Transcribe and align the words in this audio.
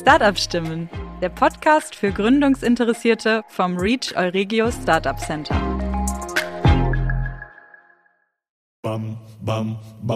Startup 0.00 0.38
Stimmen, 0.38 0.88
der 1.20 1.28
Podcast 1.28 1.94
für 1.94 2.10
Gründungsinteressierte 2.10 3.42
vom 3.48 3.76
Reach 3.76 4.16
Euregio 4.16 4.70
Startup 4.72 5.18
Center. 5.18 5.54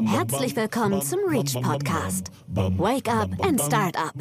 Herzlich 0.06 0.56
willkommen 0.56 1.02
zum 1.02 1.18
Reach 1.28 1.52
Podcast. 1.60 2.28
Wake 2.46 3.12
up 3.12 3.28
and 3.44 3.60
start 3.60 3.96
up. 3.98 4.14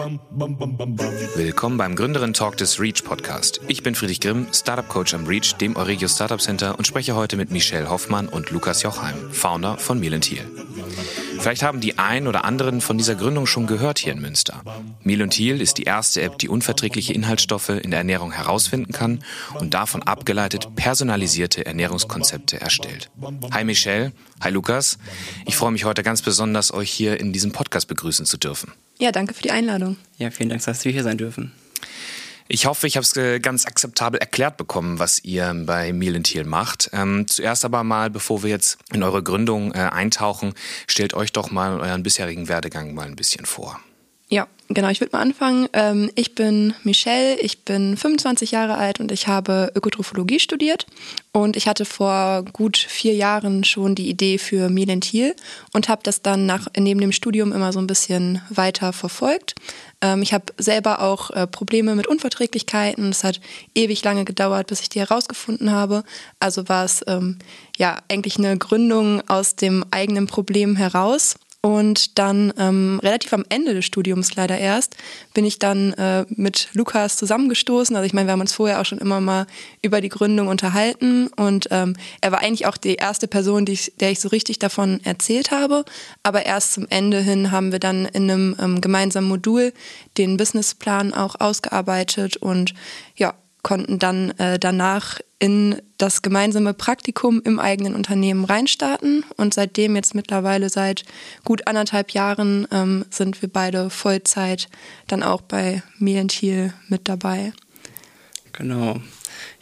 Willkommen 1.36 1.78
beim 1.78 1.96
Gründerin 1.96 2.34
Talk 2.34 2.58
des 2.58 2.82
Reach 2.82 3.06
Podcast. 3.06 3.62
Ich 3.70 3.84
bin 3.84 3.96
Friedrich 3.96 4.20
Grimm, 4.20 4.48
Startup 4.52 4.88
Coach 4.90 5.14
am 5.14 5.26
Reach, 5.28 5.56
dem 5.56 5.78
Euregio 5.78 6.10
Startup 6.10 6.42
Center 6.42 6.78
und 6.78 6.86
spreche 6.86 7.16
heute 7.16 7.38
mit 7.38 7.52
Michelle 7.52 7.90
Hoffmann 7.90 8.28
und 8.28 8.52
Lukas 8.52 8.84
Jochheim, 8.84 9.32
Founder 9.32 9.78
von 9.78 9.98
Meal 9.98 10.20
Thiel. 10.20 10.46
Vielleicht 11.44 11.64
haben 11.64 11.82
die 11.82 12.00
ein 12.00 12.28
oder 12.28 12.46
anderen 12.46 12.80
von 12.80 12.98
dieser 12.98 13.16
Gründung 13.16 13.48
schon 13.48 13.68
gehört 13.68 14.00
hier 14.00 14.14
in 14.14 14.22
Münster. 14.22 14.64
Meal 15.02 15.28
Thiel 15.28 15.60
ist 15.60 15.78
die 15.78 15.84
erste 15.84 16.22
App, 16.22 16.40
die 16.40 16.48
unverträgliche 16.48 17.12
Inhaltsstoffe 17.12 17.68
in 17.68 17.92
der 17.92 17.98
Ernährung 17.98 18.32
herausfinden 18.32 18.94
kann 18.94 19.26
und 19.60 19.74
davon 19.74 20.02
abgeleitet 20.04 20.70
personalisierte 20.78 21.66
Ernährungskonzepte 21.66 22.62
erstellt. 22.62 23.12
Hi 23.52 23.66
Michelle, 23.66 24.14
hi 24.40 24.52
Lukas. 24.52 24.98
Ich 25.46 25.58
freue 25.58 25.74
mich 25.74 25.84
heute 25.84 26.02
ganz 26.02 26.22
besonders, 26.22 26.74
euch 26.74 26.90
hier 26.90 27.20
in 27.20 27.34
diesem 27.34 27.52
Podcast 27.52 27.90
begrüßen 27.90 28.26
zu 28.26 28.38
dürfen. 28.38 28.72
Ja, 28.98 29.12
danke 29.12 29.34
für 29.34 29.42
die 29.44 29.52
Einladung. 29.52 29.98
Ja, 30.18 30.32
vielen 30.32 30.48
Dank, 30.48 30.64
dass 30.64 30.86
wir 30.86 30.94
hier 30.94 31.04
sein 31.04 31.18
dürfen. 31.18 31.52
Ich 32.54 32.68
hoffe, 32.68 32.86
ich 32.86 32.98
habe 32.98 33.04
es 33.04 33.18
äh, 33.18 33.40
ganz 33.40 33.66
akzeptabel 33.66 34.20
erklärt 34.20 34.58
bekommen, 34.58 35.00
was 35.00 35.24
ihr 35.24 35.52
bei 35.66 35.92
Mielentiel 35.92 36.44
macht. 36.44 36.88
Ähm, 36.94 37.26
zuerst 37.28 37.66
aber 37.66 37.84
mal, 37.84 38.12
bevor 38.12 38.44
wir 38.44 38.52
jetzt 38.52 38.78
in 38.94 39.02
eure 39.02 39.24
Gründung 39.24 39.74
äh, 39.74 39.80
eintauchen, 39.80 40.54
stellt 40.86 41.16
euch 41.16 41.34
doch 41.34 41.50
mal 41.50 41.82
euren 41.82 42.04
bisherigen 42.04 42.50
Werdegang 42.50 42.94
mal 42.94 43.08
ein 43.08 43.16
bisschen 43.16 43.48
vor. 43.48 43.80
Ja, 44.30 44.48
genau. 44.68 44.90
Ich 44.90 45.00
würde 45.02 45.16
mal 45.16 45.22
anfangen. 45.24 45.68
Ähm, 45.74 46.12
ich 46.16 46.36
bin 46.36 46.76
Michelle, 46.84 47.40
ich 47.40 47.66
bin 47.66 47.98
25 47.98 48.52
Jahre 48.52 48.78
alt 48.78 49.00
und 49.00 49.12
ich 49.12 49.28
habe 49.28 49.72
Ökotrophologie 49.76 50.40
studiert. 50.40 50.86
Und 51.32 51.58
ich 51.58 51.68
hatte 51.68 51.86
vor 51.86 52.44
gut 52.54 52.78
vier 52.78 53.16
Jahren 53.16 53.64
schon 53.64 53.96
die 53.96 54.10
Idee 54.10 54.38
für 54.38 54.70
Melentil 54.70 55.36
und 55.74 55.90
habe 55.90 56.02
das 56.04 56.22
dann 56.22 56.46
nach, 56.46 56.68
neben 56.78 57.00
dem 57.00 57.12
Studium 57.12 57.52
immer 57.52 57.74
so 57.74 57.80
ein 57.80 57.88
bisschen 57.88 58.42
weiter 58.50 58.94
verfolgt. 58.94 59.56
Ähm, 60.04 60.22
ich 60.22 60.34
habe 60.34 60.46
selber 60.58 61.02
auch 61.02 61.32
äh, 61.32 61.48
Probleme 61.48 61.96
mit 61.96 62.06
Unverträglichkeiten. 62.06 63.10
Es 63.10 63.24
hat 63.24 63.40
ewig 63.74 64.04
lange 64.04 64.26
gedauert, 64.26 64.68
bis 64.68 64.82
ich 64.82 64.90
die 64.90 65.00
herausgefunden 65.00 65.72
habe. 65.72 66.04
Also 66.40 66.68
war 66.70 66.84
es 66.84 67.04
ähm, 67.08 67.40
ja 67.78 67.98
eigentlich 68.10 68.38
eine 68.38 68.58
Gründung 68.58 69.28
aus 69.28 69.56
dem 69.56 69.86
eigenen 69.90 70.28
Problem 70.28 70.76
heraus. 70.76 71.36
Und 71.66 72.20
dann 72.20 72.52
ähm, 72.58 73.00
relativ 73.02 73.32
am 73.32 73.46
Ende 73.48 73.74
des 73.74 73.86
Studiums 73.86 74.36
leider 74.36 74.58
erst 74.58 74.98
bin 75.34 75.46
ich 75.46 75.60
dann 75.60 75.94
äh, 75.94 76.26
mit 76.28 76.68
Lukas 76.74 77.16
zusammengestoßen. 77.16 77.96
Also 77.96 78.06
ich 78.06 78.12
meine, 78.12 78.28
wir 78.28 78.34
haben 78.34 78.42
uns 78.42 78.52
vorher 78.52 78.82
auch 78.82 78.86
schon 78.86 78.98
immer 78.98 79.22
mal 79.22 79.48
über 79.82 80.02
die 80.02 80.10
Gründung 80.10 80.50
unterhalten 80.50 81.28
und 81.38 81.70
ähm, 81.72 81.96
er 82.20 82.34
war 82.34 82.42
eigentlich 82.42 82.66
auch 82.66 82.76
die 82.76 82.96
erste 82.96 83.30
Person, 83.30 83.64
die 83.66 83.72
ich, 83.72 83.94
der 84.02 84.12
ich 84.12 84.20
so 84.20 84.28
richtig 84.28 84.60
davon 84.60 85.00
erzählt 85.06 85.52
habe. 85.52 85.86
Aber 86.22 86.46
erst 86.46 86.74
zum 86.74 86.86
Ende 86.90 87.22
hin 87.22 87.52
haben 87.52 87.72
wir 87.72 87.80
dann 87.80 88.08
in 88.08 88.30
einem 88.30 88.58
ähm, 88.60 88.82
gemeinsamen 88.82 89.30
Modul 89.30 89.72
den 90.18 90.36
Businessplan 90.36 91.14
auch 91.14 91.40
ausgearbeitet 91.40 92.36
und 92.36 92.74
ja, 93.16 93.36
konnten 93.62 94.00
dann 94.00 94.32
äh, 94.32 94.60
danach 94.60 95.22
in 95.44 95.82
das 95.98 96.22
gemeinsame 96.22 96.74
Praktikum 96.74 97.42
im 97.44 97.60
eigenen 97.60 97.96
Unternehmen 97.96 98.46
reinstarten. 98.46 99.26
Und 99.36 99.54
seitdem 99.54 99.98
jetzt 99.98 100.16
mittlerweile 100.16 100.70
seit 100.70 101.04
gut 101.44 101.68
anderthalb 101.68 102.12
Jahren 102.12 102.66
ähm, 102.72 103.04
sind 103.10 103.42
wir 103.42 103.50
beide 103.50 103.90
Vollzeit 103.90 104.70
dann 105.08 105.22
auch 105.22 105.42
bei 105.42 105.84
Thiel 106.30 106.74
mit 106.88 107.10
dabei. 107.10 107.52
Genau. 108.54 109.02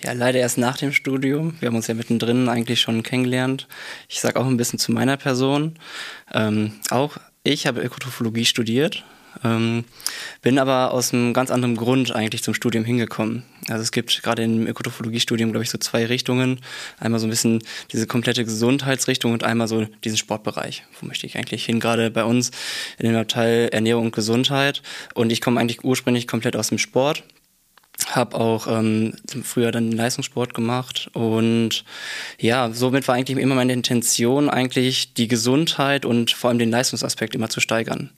Ja, 0.03 0.11
leider 0.11 0.37
erst 0.37 0.59
nach 0.59 0.77
dem 0.77 0.91
Studium. 0.93 1.55
Wir 1.59 1.69
haben 1.69 1.75
uns 1.75 1.87
ja 1.87 1.95
mittendrin 1.95 2.47
eigentlich 2.47 2.79
schon 2.79 3.01
kennengelernt. 3.01 3.67
Ich 4.07 4.19
sage 4.19 4.39
auch 4.39 4.45
ein 4.45 4.57
bisschen 4.57 4.77
zu 4.77 4.91
meiner 4.91 5.17
Person. 5.17 5.79
Ähm, 6.31 6.73
auch 6.91 7.17
ich 7.41 7.65
habe 7.65 7.81
Ökotrophologie 7.81 8.45
studiert, 8.45 9.03
ähm, 9.43 9.85
bin 10.41 10.59
aber 10.59 10.91
aus 10.91 11.13
einem 11.13 11.33
ganz 11.33 11.51
anderen 11.51 11.75
Grund 11.75 12.13
eigentlich 12.15 12.43
zum 12.43 12.53
Studium 12.53 12.83
hingekommen. 12.83 13.43
Also 13.69 13.83
es 13.83 13.91
gibt 13.91 14.23
gerade 14.23 14.43
im 14.43 14.67
Ökotrophologie-Studium, 14.67 15.51
glaube 15.51 15.63
ich, 15.63 15.69
so 15.69 15.77
zwei 15.77 16.05
Richtungen. 16.05 16.59
Einmal 16.99 17.19
so 17.19 17.27
ein 17.27 17.29
bisschen 17.29 17.61
diese 17.91 18.07
komplette 18.07 18.43
Gesundheitsrichtung 18.43 19.33
und 19.33 19.43
einmal 19.43 19.67
so 19.67 19.85
diesen 20.03 20.17
Sportbereich. 20.17 20.83
Wo 20.99 21.07
möchte 21.07 21.27
ich 21.27 21.37
eigentlich 21.37 21.65
hin? 21.65 21.79
Gerade 21.79 22.11
bei 22.11 22.23
uns 22.23 22.51
in 22.97 23.07
dem 23.07 23.15
Abteil 23.15 23.69
Ernährung 23.71 24.05
und 24.05 24.15
Gesundheit. 24.15 24.81
Und 25.13 25.31
ich 25.31 25.41
komme 25.41 25.59
eigentlich 25.59 25.83
ursprünglich 25.83 26.27
komplett 26.27 26.55
aus 26.55 26.69
dem 26.69 26.77
Sport 26.77 27.23
habe 28.07 28.35
auch 28.35 28.67
ähm, 28.67 29.13
früher 29.43 29.71
dann 29.71 29.91
Leistungssport 29.91 30.53
gemacht 30.53 31.09
und 31.13 31.83
ja, 32.39 32.71
somit 32.73 33.07
war 33.07 33.15
eigentlich 33.15 33.37
immer 33.37 33.55
meine 33.55 33.73
Intention, 33.73 34.49
eigentlich 34.49 35.13
die 35.13 35.27
Gesundheit 35.27 36.05
und 36.05 36.31
vor 36.31 36.49
allem 36.49 36.59
den 36.59 36.71
Leistungsaspekt 36.71 37.35
immer 37.35 37.49
zu 37.49 37.59
steigern. 37.59 38.09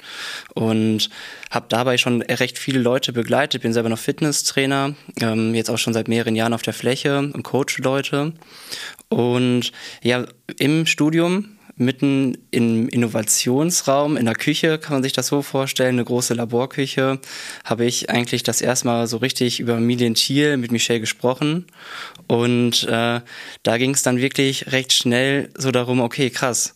Und 0.54 1.10
habe 1.52 1.66
dabei 1.70 1.98
schon 1.98 2.22
recht 2.22 2.58
viele 2.58 2.80
Leute 2.80 3.14
begleitet, 3.14 3.62
bin 3.62 3.74
selber 3.74 3.90
noch 3.90 4.00
Fitnesstrainer, 4.00 4.96
ähm, 5.20 5.54
jetzt 5.54 5.70
auch 5.70 5.78
schon 5.78 5.94
seit 5.94 6.08
mehreren 6.08 6.36
Jahren 6.36 6.54
auf 6.54 6.62
der 6.62 6.74
Fläche 6.74 7.20
und 7.20 7.44
coach 7.44 7.78
Leute. 7.80 8.34
Und 9.10 9.72
ja, 10.02 10.26
im 10.58 10.86
Studium 10.86 11.58
mitten 11.76 12.38
im 12.52 12.88
Innovationsraum, 12.88 14.16
in 14.18 14.26
der 14.26 14.36
Küche, 14.36 14.78
kann 14.78 14.94
man 14.94 15.04
sich 15.04 15.14
das 15.14 15.28
so 15.28 15.42
vorstellen, 15.42 15.96
eine 15.96 16.06
große 16.06 16.34
Laborküche, 16.34 17.20
habe 17.64 17.86
ich 17.86 18.10
eigentlich 18.10 18.44
das 18.44 18.62
erste 18.62 18.88
Mal 18.88 19.08
so 19.08 19.18
richtig 19.18 19.60
über 19.60 19.80
Thiel 19.80 20.58
mit 20.58 20.72
Michelle 20.72 21.00
gesprochen. 21.00 21.66
Und 22.28 22.84
äh, 22.84 23.22
da 23.64 23.78
ging 23.78 23.92
es 23.92 24.04
dann 24.04 24.18
wirklich 24.18 24.72
recht 24.72 24.94
schnell 24.94 25.50
so 25.58 25.72
darum, 25.72 26.00
okay, 26.02 26.30
krass, 26.30 26.76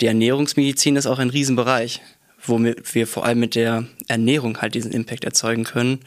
die 0.00 0.06
Ernährungsmedizin 0.06 0.96
ist 0.96 1.06
auch 1.06 1.18
ein 1.18 1.30
Riesenbereich 1.30 2.02
womit 2.48 2.94
wir 2.94 3.08
vor 3.08 3.26
allem 3.26 3.40
mit 3.40 3.56
der 3.56 3.86
Ernährung 4.06 4.58
halt 4.58 4.76
diesen 4.76 4.92
Impact 4.92 5.24
erzeugen 5.24 5.64
können. 5.64 5.98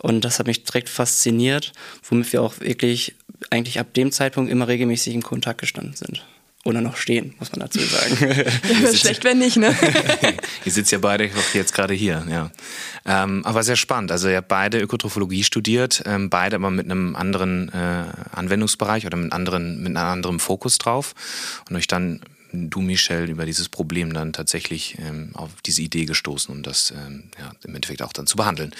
Und 0.00 0.24
das 0.24 0.38
hat 0.38 0.46
mich 0.46 0.62
direkt 0.62 0.88
fasziniert, 0.88 1.72
womit 2.08 2.32
wir 2.32 2.40
auch 2.40 2.60
wirklich 2.60 3.16
eigentlich 3.50 3.80
ab 3.80 3.92
dem 3.94 4.12
Zeitpunkt 4.12 4.48
immer 4.48 4.68
regelmäßig 4.68 5.12
in 5.12 5.22
Kontakt 5.22 5.60
gestanden 5.60 5.96
sind 5.96 6.24
oder 6.64 6.80
noch 6.80 6.96
stehen, 6.96 7.34
muss 7.38 7.52
man 7.52 7.60
dazu 7.60 7.78
sagen. 7.78 8.16
ja, 8.82 8.94
schlecht, 8.94 9.24
wenn 9.24 9.38
nicht, 9.38 9.56
ne? 9.56 9.74
ihr 10.64 10.72
sitzt 10.72 10.92
ja 10.92 10.98
beide 10.98 11.30
jetzt 11.54 11.72
gerade 11.72 11.94
hier, 11.94 12.26
ja. 12.28 12.50
Ähm, 13.06 13.44
aber 13.44 13.62
sehr 13.62 13.76
spannend. 13.76 14.12
Also 14.12 14.28
ihr 14.28 14.38
habt 14.38 14.48
beide 14.48 14.78
Ökotrophologie 14.80 15.44
studiert, 15.44 16.02
ähm, 16.04 16.30
beide 16.30 16.56
aber 16.56 16.70
mit 16.70 16.86
einem 16.86 17.16
anderen 17.16 17.68
äh, 17.70 18.04
Anwendungsbereich 18.32 19.06
oder 19.06 19.16
mit, 19.16 19.32
anderen, 19.32 19.78
mit 19.78 19.96
einem 19.96 20.08
anderen 20.08 20.40
Fokus 20.40 20.78
drauf 20.78 21.14
und 21.70 21.76
euch 21.76 21.86
dann 21.86 22.20
du, 22.52 22.80
Michel, 22.80 23.28
über 23.30 23.46
dieses 23.46 23.68
Problem 23.68 24.12
dann 24.12 24.32
tatsächlich 24.32 24.96
ähm, 24.98 25.30
auf 25.34 25.50
diese 25.64 25.82
Idee 25.82 26.06
gestoßen, 26.06 26.54
um 26.54 26.62
das 26.62 26.92
ähm, 26.92 27.30
ja, 27.38 27.52
im 27.64 27.74
Endeffekt 27.74 28.02
auch 28.02 28.12
dann 28.12 28.26
zu 28.26 28.36
behandeln. 28.36 28.74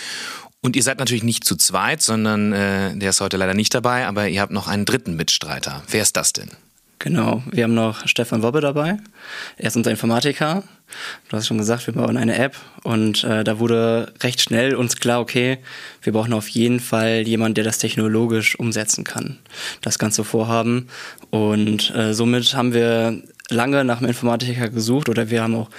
Und 0.61 0.75
ihr 0.75 0.83
seid 0.83 0.99
natürlich 0.99 1.23
nicht 1.23 1.45
zu 1.45 1.55
zweit, 1.57 2.03
sondern 2.03 2.53
äh, 2.53 2.97
der 2.97 3.11
ist 3.11 3.21
heute 3.21 3.37
leider 3.37 3.55
nicht 3.55 3.75
dabei, 3.75 4.07
aber 4.07 4.29
ihr 4.29 4.41
habt 4.41 4.53
noch 4.53 4.67
einen 4.67 4.85
dritten 4.85 5.15
Mitstreiter. 5.17 5.85
Wer 5.89 6.03
ist 6.03 6.17
das 6.17 6.33
denn? 6.33 6.51
Genau, 6.99 7.43
wir 7.53 7.65
haben 7.65 7.75
noch 7.75 8.09
Stefan 8.09 8.43
Wobbe 8.43 8.61
dabei. 8.61 8.97
Er 9.57 9.69
ist 9.69 9.77
unser 9.77 9.93
Informatiker. 9.93 10.65
Du 11.29 11.37
hast 11.37 11.47
schon 11.47 11.59
gesagt, 11.59 11.87
wir 11.87 11.95
bauen 11.95 12.17
eine 12.17 12.37
App 12.37 12.57
und 12.83 13.23
äh, 13.23 13.45
da 13.45 13.61
wurde 13.61 14.13
recht 14.23 14.41
schnell 14.41 14.75
uns 14.75 14.97
klar, 14.97 15.21
okay, 15.21 15.59
wir 16.03 16.13
brauchen 16.13 16.33
auf 16.33 16.49
jeden 16.49 16.81
Fall 16.81 17.23
jemanden, 17.27 17.55
der 17.55 17.65
das 17.65 17.79
technologisch 17.79 18.59
umsetzen 18.59 19.05
kann, 19.05 19.39
das 19.81 19.99
ganze 19.99 20.25
Vorhaben. 20.25 20.89
Und 21.31 21.95
äh, 21.95 22.15
somit 22.15 22.55
haben 22.55 22.73
wir 22.73 23.23
lange 23.51 23.85
nach 23.85 23.99
einem 23.99 24.09
Informatiker 24.09 24.69
gesucht 24.69 25.09
oder 25.09 25.31
wir 25.31 25.43
haben 25.43 25.55
auch 25.55 25.71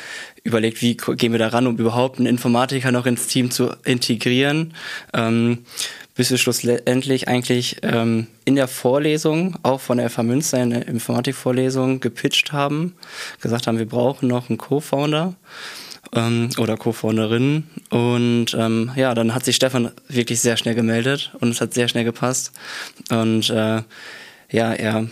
überlegt, 0.43 0.81
wie 0.81 0.95
gehen 0.95 1.31
wir 1.31 1.39
daran, 1.39 1.67
um 1.67 1.77
überhaupt 1.77 2.17
einen 2.17 2.27
Informatiker 2.27 2.91
noch 2.91 3.05
ins 3.05 3.27
Team 3.27 3.51
zu 3.51 3.75
integrieren. 3.83 4.73
Ähm, 5.13 5.59
bis 6.19 6.31
wir 6.31 6.37
schlussendlich 6.37 7.29
eigentlich 7.29 7.77
ähm, 7.81 8.27
in 8.43 8.57
der 8.57 8.67
Vorlesung, 8.67 9.55
auch 9.63 9.79
von 9.79 9.99
der 9.99 10.09
FH 10.09 10.23
Münster 10.23 10.61
in 10.61 10.71
der 10.71 10.85
Informatikvorlesung, 10.85 12.01
gepitcht 12.01 12.51
haben, 12.51 12.93
gesagt 13.39 13.67
haben, 13.67 13.77
wir 13.77 13.85
brauchen 13.85 14.27
noch 14.27 14.49
einen 14.49 14.57
Co-Founder 14.57 15.35
ähm, 16.13 16.49
oder 16.57 16.75
Co-Founderin. 16.75 17.69
Und 17.89 18.47
ähm, 18.53 18.91
ja, 18.97 19.15
dann 19.15 19.33
hat 19.33 19.45
sich 19.45 19.55
Stefan 19.55 19.91
wirklich 20.09 20.41
sehr 20.41 20.57
schnell 20.57 20.75
gemeldet 20.75 21.31
und 21.39 21.51
es 21.51 21.61
hat 21.61 21.73
sehr 21.73 21.87
schnell 21.87 22.03
gepasst. 22.03 22.51
Und 23.09 23.49
äh, 23.49 23.81
ja, 24.51 24.73
er 24.73 25.07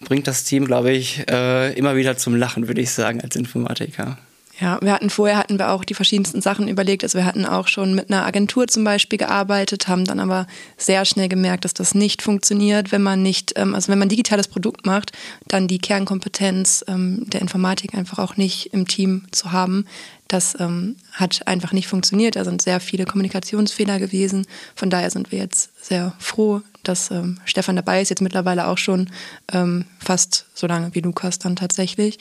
bringt 0.00 0.26
das 0.26 0.42
Team, 0.42 0.64
glaube 0.64 0.90
ich, 0.90 1.30
äh, 1.30 1.72
immer 1.74 1.94
wieder 1.94 2.16
zum 2.16 2.34
Lachen, 2.34 2.66
würde 2.66 2.80
ich 2.80 2.90
sagen, 2.90 3.20
als 3.20 3.36
Informatiker. 3.36 4.18
Ja, 4.60 4.78
wir 4.82 4.92
hatten 4.92 5.08
vorher 5.08 5.38
hatten 5.38 5.58
wir 5.58 5.70
auch 5.70 5.84
die 5.84 5.94
verschiedensten 5.94 6.42
Sachen 6.42 6.68
überlegt. 6.68 7.02
Also 7.02 7.16
wir 7.16 7.24
hatten 7.24 7.46
auch 7.46 7.66
schon 7.66 7.94
mit 7.94 8.10
einer 8.10 8.26
Agentur 8.26 8.66
zum 8.66 8.84
Beispiel 8.84 9.18
gearbeitet, 9.18 9.88
haben 9.88 10.04
dann 10.04 10.20
aber 10.20 10.46
sehr 10.76 11.06
schnell 11.06 11.28
gemerkt, 11.28 11.64
dass 11.64 11.72
das 11.72 11.94
nicht 11.94 12.20
funktioniert, 12.20 12.92
wenn 12.92 13.02
man 13.02 13.22
nicht, 13.22 13.54
ähm, 13.56 13.74
also 13.74 13.88
wenn 13.88 13.98
man 13.98 14.06
ein 14.06 14.10
digitales 14.10 14.48
Produkt 14.48 14.84
macht, 14.84 15.12
dann 15.48 15.66
die 15.66 15.78
Kernkompetenz 15.78 16.84
ähm, 16.88 17.24
der 17.30 17.40
Informatik 17.40 17.94
einfach 17.94 18.18
auch 18.18 18.36
nicht 18.36 18.74
im 18.74 18.86
Team 18.86 19.22
zu 19.30 19.50
haben. 19.50 19.86
Das 20.28 20.60
ähm, 20.60 20.96
hat 21.12 21.46
einfach 21.46 21.72
nicht 21.72 21.88
funktioniert. 21.88 22.36
Da 22.36 22.44
sind 22.44 22.60
sehr 22.60 22.80
viele 22.80 23.06
Kommunikationsfehler 23.06 23.98
gewesen. 23.98 24.46
Von 24.76 24.90
daher 24.90 25.10
sind 25.10 25.32
wir 25.32 25.38
jetzt 25.38 25.70
sehr 25.82 26.12
froh, 26.18 26.60
dass 26.82 27.10
ähm, 27.10 27.40
Stefan 27.46 27.76
dabei 27.76 28.02
ist. 28.02 28.10
Jetzt 28.10 28.20
mittlerweile 28.20 28.68
auch 28.68 28.78
schon 28.78 29.08
ähm, 29.52 29.86
fast 29.98 30.46
so 30.54 30.66
lange 30.66 30.94
wie 30.94 31.00
Lukas 31.00 31.38
dann 31.38 31.56
tatsächlich. 31.56 32.18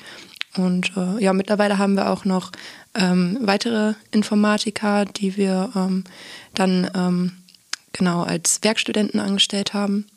Und 0.56 0.92
äh, 0.98 1.24
ja, 1.24 1.34
mittlerweile 1.34 1.78
haben 1.78 1.96
wir 1.96 2.10
auch 2.10 2.25
noch 2.25 2.51
ähm, 2.96 3.38
weitere 3.42 3.94
Informatiker, 4.12 5.06
die 5.06 5.38
wir 5.38 5.72
ähm, 5.75 6.04
dann 6.56 6.90
ähm, 6.96 7.31
genau 7.94 8.24
als 8.24 8.60
Werkstudenten 8.63 9.19
angestellt 9.19 9.74
haben. 9.74 10.07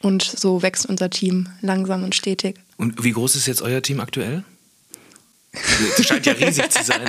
Und 0.00 0.22
so 0.22 0.62
wächst 0.62 0.86
unser 0.86 1.10
Team 1.10 1.48
langsam 1.60 2.04
und 2.04 2.14
stetig. 2.14 2.56
Und 2.76 3.02
wie 3.02 3.10
groß 3.10 3.34
ist 3.34 3.46
jetzt 3.46 3.62
euer 3.62 3.82
Team 3.82 4.00
aktuell? 4.00 4.44
Das 5.96 6.06
scheint 6.06 6.26
ja 6.26 6.34
riesig 6.34 6.70
zu 6.70 6.84
sein. 6.84 7.00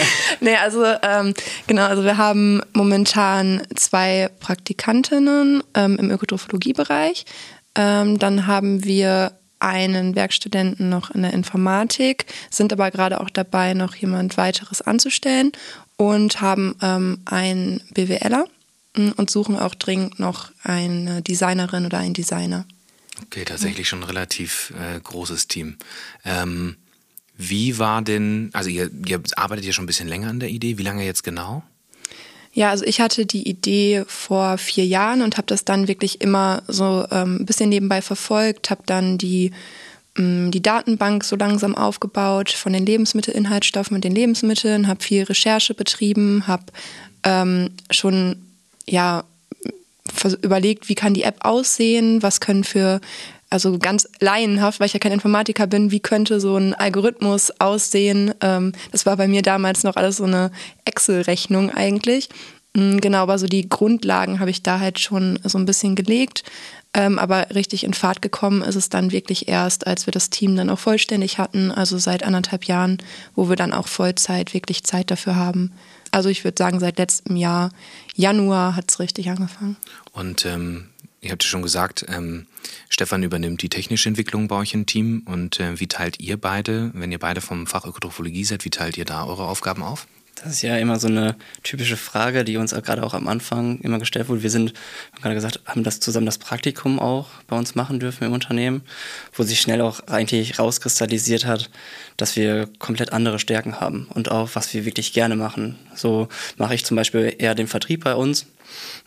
nee, 0.40 0.56
also 0.56 0.84
ähm, 1.02 1.34
genau, 1.66 1.86
also 1.86 2.04
wir 2.04 2.16
haben 2.16 2.62
momentan 2.72 3.62
zwei 3.74 4.30
Praktikantinnen 4.40 5.62
ähm, 5.74 5.96
im 5.98 6.10
Ökotrophologiebereich. 6.10 7.26
Ähm, 7.74 8.18
dann 8.18 8.46
haben 8.46 8.84
wir 8.84 9.38
einen 9.60 10.14
Werkstudenten 10.14 10.88
noch 10.88 11.10
in 11.10 11.22
der 11.22 11.32
Informatik, 11.32 12.26
sind 12.50 12.72
aber 12.72 12.90
gerade 12.90 13.20
auch 13.20 13.30
dabei, 13.30 13.74
noch 13.74 13.94
jemand 13.94 14.36
weiteres 14.36 14.82
anzustellen 14.82 15.52
und 15.96 16.40
haben 16.40 16.76
ähm, 16.80 17.20
einen 17.24 17.82
BWLer 17.92 18.46
mm, 18.96 19.10
und 19.16 19.30
suchen 19.30 19.58
auch 19.58 19.74
dringend 19.74 20.18
noch 20.18 20.50
eine 20.62 21.22
Designerin 21.22 21.86
oder 21.86 21.98
einen 21.98 22.14
Designer. 22.14 22.64
Okay, 23.22 23.44
tatsächlich 23.44 23.88
schon 23.88 24.00
ein 24.00 24.04
relativ 24.04 24.72
äh, 24.78 25.00
großes 25.00 25.48
Team. 25.48 25.76
Ähm, 26.24 26.76
wie 27.36 27.78
war 27.78 28.02
denn, 28.02 28.50
also 28.52 28.70
ihr, 28.70 28.90
ihr 29.06 29.20
arbeitet 29.36 29.64
ja 29.64 29.72
schon 29.72 29.84
ein 29.84 29.88
bisschen 29.88 30.08
länger 30.08 30.28
an 30.28 30.40
der 30.40 30.50
Idee, 30.50 30.78
wie 30.78 30.82
lange 30.82 31.04
jetzt 31.04 31.24
genau? 31.24 31.62
Ja, 32.58 32.70
also 32.70 32.84
ich 32.84 33.00
hatte 33.00 33.24
die 33.24 33.48
Idee 33.48 34.02
vor 34.08 34.58
vier 34.58 34.84
Jahren 34.84 35.22
und 35.22 35.36
habe 35.36 35.46
das 35.46 35.64
dann 35.64 35.86
wirklich 35.86 36.20
immer 36.20 36.64
so 36.66 37.06
ähm, 37.12 37.36
ein 37.36 37.46
bisschen 37.46 37.68
nebenbei 37.68 38.02
verfolgt, 38.02 38.70
habe 38.70 38.82
dann 38.84 39.16
die, 39.16 39.52
ähm, 40.18 40.50
die 40.50 40.60
Datenbank 40.60 41.22
so 41.22 41.36
langsam 41.36 41.76
aufgebaut 41.76 42.50
von 42.50 42.72
den 42.72 42.84
Lebensmittelinhaltsstoffen 42.84 43.94
und 43.94 44.02
den 44.02 44.12
Lebensmitteln, 44.12 44.88
habe 44.88 45.04
viel 45.04 45.22
Recherche 45.22 45.72
betrieben, 45.72 46.48
habe 46.48 46.64
ähm, 47.22 47.70
schon 47.92 48.34
ja 48.88 49.22
überlegt, 50.42 50.88
wie 50.88 50.96
kann 50.96 51.14
die 51.14 51.22
App 51.22 51.36
aussehen, 51.44 52.24
was 52.24 52.40
können 52.40 52.64
für 52.64 53.00
also 53.50 53.78
ganz 53.78 54.08
laienhaft, 54.20 54.80
weil 54.80 54.86
ich 54.86 54.92
ja 54.92 54.98
kein 54.98 55.12
Informatiker 55.12 55.66
bin, 55.66 55.90
wie 55.90 56.00
könnte 56.00 56.40
so 56.40 56.56
ein 56.56 56.74
Algorithmus 56.74 57.50
aussehen? 57.58 58.34
Ähm, 58.40 58.72
das 58.92 59.06
war 59.06 59.16
bei 59.16 59.28
mir 59.28 59.42
damals 59.42 59.84
noch 59.84 59.96
alles 59.96 60.18
so 60.18 60.24
eine 60.24 60.50
Excel-Rechnung 60.84 61.70
eigentlich. 61.70 62.28
Mm, 62.74 62.98
genau, 62.98 63.18
aber 63.18 63.38
so 63.38 63.46
die 63.46 63.68
Grundlagen 63.68 64.40
habe 64.40 64.50
ich 64.50 64.62
da 64.62 64.80
halt 64.80 64.98
schon 64.98 65.38
so 65.44 65.58
ein 65.58 65.66
bisschen 65.66 65.94
gelegt. 65.94 66.44
Ähm, 66.94 67.18
aber 67.18 67.48
richtig 67.54 67.84
in 67.84 67.92
Fahrt 67.92 68.22
gekommen 68.22 68.62
ist 68.62 68.74
es 68.74 68.88
dann 68.88 69.12
wirklich 69.12 69.46
erst, 69.46 69.86
als 69.86 70.06
wir 70.06 70.10
das 70.10 70.30
Team 70.30 70.56
dann 70.56 70.70
auch 70.70 70.78
vollständig 70.78 71.38
hatten, 71.38 71.70
also 71.70 71.98
seit 71.98 72.22
anderthalb 72.22 72.64
Jahren, 72.64 72.98
wo 73.34 73.50
wir 73.50 73.56
dann 73.56 73.74
auch 73.74 73.88
Vollzeit 73.88 74.54
wirklich 74.54 74.84
Zeit 74.84 75.10
dafür 75.10 75.36
haben. 75.36 75.72
Also 76.10 76.30
ich 76.30 76.44
würde 76.44 76.56
sagen, 76.58 76.80
seit 76.80 76.98
letztem 76.98 77.36
Jahr, 77.36 77.70
Januar, 78.14 78.74
hat 78.74 78.86
es 78.90 79.00
richtig 79.00 79.28
angefangen. 79.28 79.76
Und 80.12 80.46
ähm, 80.46 80.86
ihr 81.20 81.32
habt 81.32 81.44
ja 81.44 81.50
schon 81.50 81.62
gesagt, 81.62 82.06
ähm, 82.08 82.46
Stefan 82.88 83.22
übernimmt 83.22 83.62
die 83.62 83.68
technische 83.68 84.08
Entwicklung 84.08 84.48
bei 84.48 84.56
euch 84.56 84.74
im 84.74 84.86
Team. 84.86 85.22
Und 85.26 85.60
äh, 85.60 85.78
wie 85.80 85.88
teilt 85.88 86.20
ihr 86.20 86.36
beide, 86.36 86.90
wenn 86.94 87.12
ihr 87.12 87.18
beide 87.18 87.40
vom 87.40 87.66
Fach 87.66 87.84
Ökotrophologie 87.84 88.44
seid, 88.44 88.64
wie 88.64 88.70
teilt 88.70 88.96
ihr 88.96 89.04
da 89.04 89.24
eure 89.24 89.46
Aufgaben 89.46 89.82
auf? 89.82 90.06
Das 90.42 90.52
ist 90.52 90.62
ja 90.62 90.76
immer 90.76 91.00
so 91.00 91.08
eine 91.08 91.36
typische 91.64 91.96
Frage, 91.96 92.44
die 92.44 92.58
uns 92.58 92.70
gerade 92.70 93.02
auch 93.02 93.14
am 93.14 93.26
Anfang 93.26 93.80
immer 93.80 93.98
gestellt 93.98 94.28
wurde. 94.28 94.42
Wir 94.42 94.50
sind, 94.50 94.72
gerade 95.20 95.34
gesagt, 95.34 95.60
haben 95.66 95.84
das 95.84 96.00
zusammen 96.00 96.26
das 96.26 96.38
Praktikum 96.38 96.98
auch 96.98 97.28
bei 97.46 97.56
uns 97.56 97.74
machen 97.74 98.00
dürfen 98.00 98.24
im 98.24 98.32
Unternehmen, 98.32 98.82
wo 99.32 99.42
sich 99.42 99.60
schnell 99.60 99.80
auch 99.80 100.00
eigentlich 100.06 100.58
rauskristallisiert 100.58 101.46
hat, 101.46 101.70
dass 102.16 102.36
wir 102.36 102.68
komplett 102.78 103.12
andere 103.12 103.38
Stärken 103.38 103.80
haben 103.80 104.08
und 104.14 104.30
auch 104.30 104.50
was 104.54 104.72
wir 104.74 104.84
wirklich 104.84 105.12
gerne 105.12 105.36
machen. 105.36 105.78
So 105.94 106.28
mache 106.56 106.74
ich 106.74 106.84
zum 106.84 106.96
Beispiel 106.96 107.34
eher 107.38 107.54
den 107.54 107.68
Vertrieb 107.68 108.04
bei 108.04 108.14
uns 108.14 108.46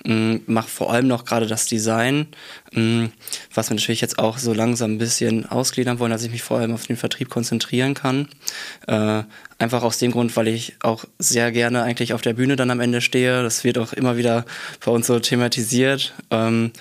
Mm, 0.03 0.37
mache 0.47 0.67
vor 0.67 0.91
allem 0.91 1.07
noch 1.07 1.25
gerade 1.25 1.45
das 1.45 1.67
Design, 1.67 2.27
mm, 2.71 3.05
was 3.53 3.69
wir 3.69 3.75
natürlich 3.75 4.01
jetzt 4.01 4.17
auch 4.17 4.37
so 4.39 4.53
langsam 4.53 4.93
ein 4.93 4.97
bisschen 4.97 5.45
ausgliedern 5.45 5.99
wollen, 5.99 6.11
dass 6.11 6.23
ich 6.23 6.31
mich 6.31 6.41
vor 6.41 6.57
allem 6.57 6.73
auf 6.73 6.87
den 6.87 6.97
Vertrieb 6.97 7.29
konzentrieren 7.29 7.93
kann. 7.93 8.27
Äh, 8.87 9.23
einfach 9.59 9.83
aus 9.83 9.99
dem 9.99 10.11
Grund, 10.11 10.35
weil 10.35 10.47
ich 10.47 10.73
auch 10.81 11.05
sehr 11.19 11.51
gerne 11.51 11.83
eigentlich 11.83 12.13
auf 12.13 12.21
der 12.21 12.33
Bühne 12.33 12.55
dann 12.55 12.71
am 12.71 12.79
Ende 12.79 13.01
stehe. 13.01 13.43
Das 13.43 13.63
wird 13.63 13.77
auch 13.77 13.93
immer 13.93 14.17
wieder 14.17 14.45
bei 14.83 14.91
uns 14.91 15.07
so 15.07 15.19
thematisiert. 15.19 16.00
Ähm, 16.29 16.71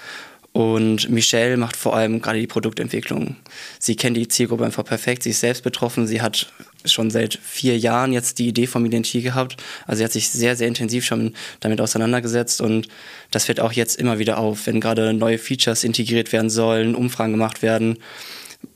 und 0.52 1.08
Michelle 1.10 1.56
macht 1.56 1.76
vor 1.76 1.94
allem 1.94 2.20
gerade 2.20 2.40
die 2.40 2.48
Produktentwicklung. 2.48 3.36
Sie 3.78 3.94
kennt 3.94 4.16
die 4.16 4.26
Zielgruppe 4.26 4.64
einfach 4.64 4.84
perfekt. 4.84 5.22
Sie 5.22 5.30
ist 5.30 5.40
selbst 5.40 5.62
betroffen. 5.62 6.08
Sie 6.08 6.20
hat 6.20 6.52
schon 6.84 7.10
seit 7.10 7.38
vier 7.40 7.78
Jahren 7.78 8.12
jetzt 8.12 8.38
die 8.38 8.48
Idee 8.48 8.66
vom 8.66 8.84
Identity 8.84 9.22
gehabt. 9.22 9.56
Also 9.86 9.98
sie 9.98 10.04
hat 10.04 10.12
sich 10.12 10.30
sehr, 10.30 10.56
sehr 10.56 10.66
intensiv 10.66 11.04
schon 11.04 11.34
damit 11.60 11.80
auseinandergesetzt 11.80 12.60
und 12.60 12.88
das 13.30 13.44
fällt 13.44 13.60
auch 13.60 13.72
jetzt 13.72 13.96
immer 13.96 14.18
wieder 14.18 14.38
auf, 14.38 14.66
wenn 14.66 14.80
gerade 14.80 15.12
neue 15.12 15.38
Features 15.38 15.84
integriert 15.84 16.32
werden 16.32 16.50
sollen, 16.50 16.94
Umfragen 16.94 17.32
gemacht 17.32 17.62
werden. 17.62 17.98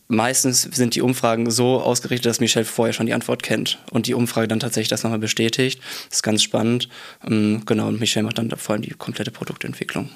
Meistens 0.07 0.63
sind 0.63 0.95
die 0.95 1.01
Umfragen 1.01 1.51
so 1.51 1.81
ausgerichtet, 1.81 2.27
dass 2.27 2.41
Michelle 2.41 2.67
vorher 2.67 2.93
schon 2.93 3.07
die 3.07 3.15
Antwort 3.15 3.43
kennt 3.43 3.79
und 3.91 4.07
die 4.07 4.15
Umfrage 4.15 4.49
dann 4.49 4.61
tatsächlich 4.61 4.91
das 4.91 5.03
nochmal 5.03 5.19
bestätigt. 5.19 5.81
Das 6.11 6.19
ist 6.19 6.23
ganz 6.23 6.43
spannend. 6.43 6.89
Ähm, 7.27 7.63
genau, 7.65 7.89
und 7.89 7.99
Michelle 7.99 8.25
macht 8.25 8.37
dann 8.37 8.51
vor 8.51 8.75
allem 8.75 8.83
die 8.83 8.91
komplette 8.91 9.31
Produktentwicklung. 9.31 10.11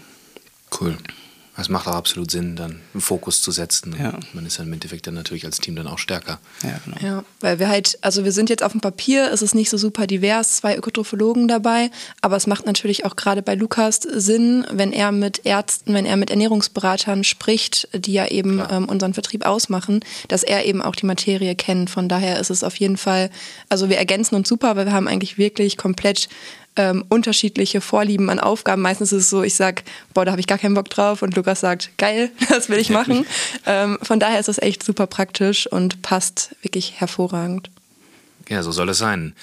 Cool. 0.80 0.96
Es 1.60 1.68
macht 1.68 1.88
auch 1.88 1.94
absolut 1.94 2.30
Sinn, 2.30 2.54
dann 2.54 2.80
einen 2.94 3.00
Fokus 3.00 3.42
zu 3.42 3.50
setzen. 3.50 3.96
Ja. 3.98 4.14
Man 4.32 4.46
ist 4.46 4.60
dann 4.60 4.68
im 4.68 4.74
Endeffekt 4.74 5.08
dann 5.08 5.14
natürlich 5.14 5.44
als 5.44 5.58
Team 5.58 5.74
dann 5.74 5.88
auch 5.88 5.98
stärker. 5.98 6.38
Ja, 6.62 6.78
genau. 6.84 6.96
Ja, 7.00 7.24
weil 7.40 7.58
wir 7.58 7.68
halt, 7.68 7.98
also 8.00 8.24
wir 8.24 8.30
sind 8.30 8.48
jetzt 8.48 8.62
auf 8.62 8.70
dem 8.70 8.80
Papier, 8.80 9.32
es 9.32 9.42
ist 9.42 9.56
nicht 9.56 9.68
so 9.68 9.76
super 9.76 10.06
divers, 10.06 10.58
zwei 10.58 10.76
Ökotrophologen 10.76 11.48
dabei, 11.48 11.90
aber 12.20 12.36
es 12.36 12.46
macht 12.46 12.64
natürlich 12.64 13.04
auch 13.04 13.16
gerade 13.16 13.42
bei 13.42 13.56
Lukas 13.56 13.96
Sinn, 14.02 14.64
wenn 14.70 14.92
er 14.92 15.10
mit 15.10 15.44
Ärzten, 15.44 15.94
wenn 15.94 16.06
er 16.06 16.16
mit 16.16 16.30
Ernährungsberatern 16.30 17.24
spricht, 17.24 17.88
die 17.92 18.12
ja 18.12 18.28
eben 18.28 18.62
ähm, 18.70 18.84
unseren 18.84 19.14
Vertrieb 19.14 19.44
ausmachen, 19.44 20.04
dass 20.28 20.44
er 20.44 20.64
eben 20.64 20.80
auch 20.80 20.94
die 20.94 21.06
Materie 21.06 21.56
kennt. 21.56 21.90
Von 21.90 22.08
daher 22.08 22.38
ist 22.38 22.50
es 22.50 22.62
auf 22.62 22.76
jeden 22.76 22.96
Fall, 22.96 23.30
also 23.68 23.88
wir 23.88 23.98
ergänzen 23.98 24.36
uns 24.36 24.48
super, 24.48 24.76
weil 24.76 24.86
wir 24.86 24.92
haben 24.92 25.08
eigentlich 25.08 25.38
wirklich 25.38 25.76
komplett 25.76 26.28
ähm, 26.78 27.04
unterschiedliche 27.08 27.80
Vorlieben 27.80 28.30
an 28.30 28.40
Aufgaben. 28.40 28.80
Meistens 28.80 29.12
ist 29.12 29.24
es 29.24 29.30
so, 29.30 29.42
ich 29.42 29.54
sag, 29.54 29.82
boah, 30.14 30.24
da 30.24 30.30
habe 30.30 30.40
ich 30.40 30.46
gar 30.46 30.58
keinen 30.58 30.74
Bock 30.74 30.88
drauf 30.88 31.22
und 31.22 31.36
Lukas 31.36 31.60
sagt, 31.60 31.90
geil, 31.98 32.30
das 32.48 32.68
will 32.68 32.78
ich 32.78 32.90
machen. 32.90 33.26
ähm, 33.66 33.98
von 34.02 34.20
daher 34.20 34.40
ist 34.40 34.48
das 34.48 34.58
echt 34.58 34.82
super 34.82 35.06
praktisch 35.06 35.66
und 35.66 36.00
passt 36.02 36.54
wirklich 36.62 37.00
hervorragend. 37.00 37.70
Ja, 38.48 38.62
so 38.62 38.72
soll 38.72 38.88
es 38.88 38.98
sein. 38.98 39.34